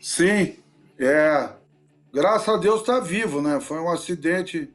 [0.01, 0.57] Sim,
[0.99, 1.49] é.
[2.13, 3.59] Graças a Deus está vivo, né?
[3.59, 4.69] Foi um acidente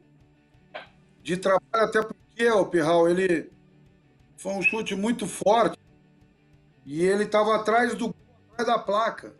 [1.21, 3.49] de trabalho, até porque o Pirral, ele
[4.35, 5.77] foi um chute muito forte
[6.85, 8.13] e ele estava atrás do
[8.57, 9.33] atrás da placa.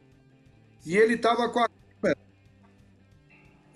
[0.86, 2.20] E ele estava com a câmera,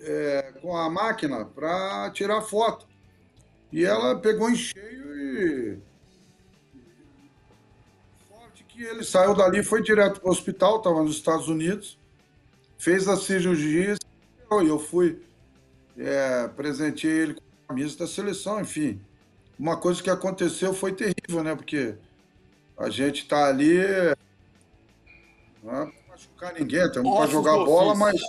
[0.00, 2.86] é, com a máquina para tirar foto.
[3.72, 5.78] E ela pegou em cheio e
[8.28, 11.98] forte que ele saiu dali, foi direto para o hospital, estava nos Estados Unidos,
[12.78, 13.96] fez a cirurgia
[14.62, 15.22] e eu fui,
[15.96, 16.50] é,
[17.04, 19.00] ele com a camisa da seleção, enfim.
[19.58, 21.54] Uma coisa que aconteceu foi terrível, né?
[21.54, 21.94] Porque
[22.76, 23.78] a gente está ali
[25.62, 28.26] não é pra machucar ninguém, estamos para jogar bola, ofício.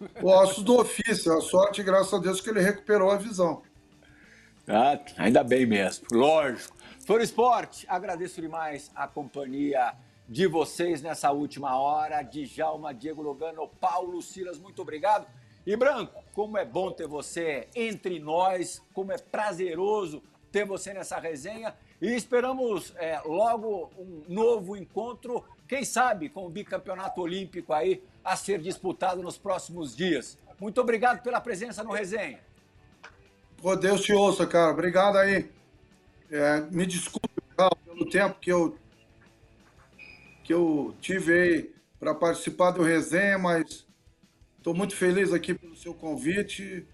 [0.00, 1.32] mas ossos do ofício.
[1.32, 3.62] A sorte, graças a Deus, que ele recuperou a visão.
[4.68, 6.76] Ah, ainda bem mesmo, lógico.
[7.06, 9.94] Foro Esporte, agradeço demais a companhia
[10.28, 12.20] de vocês nessa última hora.
[12.22, 15.26] Djalma, Diego Logano, Paulo Silas, muito obrigado.
[15.64, 21.18] E Branco, como é bom ter você entre nós, como é prazeroso ter você nessa
[21.18, 21.74] resenha.
[22.00, 28.36] E esperamos é, logo um novo encontro, quem sabe com o bicampeonato olímpico aí a
[28.36, 30.38] ser disputado nos próximos dias.
[30.60, 32.40] Muito obrigado pela presença no resenha.
[33.60, 34.72] Pô, Deus te ouça, cara.
[34.72, 35.50] Obrigado aí.
[36.30, 37.28] É, me desculpe
[37.84, 38.76] pelo tempo que eu
[40.44, 43.84] que eu tive aí para participar do resenha, mas
[44.56, 46.86] estou muito feliz aqui pelo seu convite,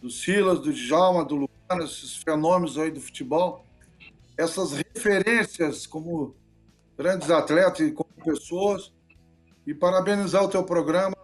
[0.00, 3.66] do Silas, do Djalma, do Luciano, esses fenômenos aí do futebol,
[4.36, 6.36] essas referências como
[6.96, 8.92] grandes atletas e como pessoas,
[9.66, 11.16] e parabenizar o teu programa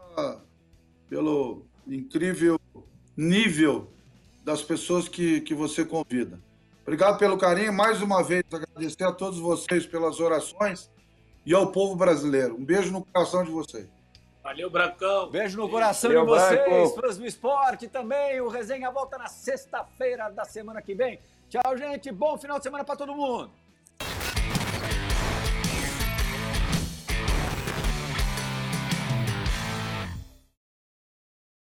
[1.08, 2.60] pelo incrível
[3.16, 3.90] nível
[4.44, 6.38] das pessoas que, que você convida.
[6.82, 7.72] Obrigado pelo carinho.
[7.72, 10.90] Mais uma vez, agradecer a todos vocês pelas orações
[11.44, 12.54] e ao povo brasileiro.
[12.54, 13.88] Um beijo no coração de vocês.
[14.42, 15.30] Valeu, Brancão.
[15.30, 18.40] Beijo no coração Valeu, de vocês, fãs do esporte também.
[18.40, 21.18] O Resenha volta na sexta-feira da semana que vem.
[21.50, 22.10] Tchau, gente.
[22.10, 23.50] Bom final de semana para todo mundo.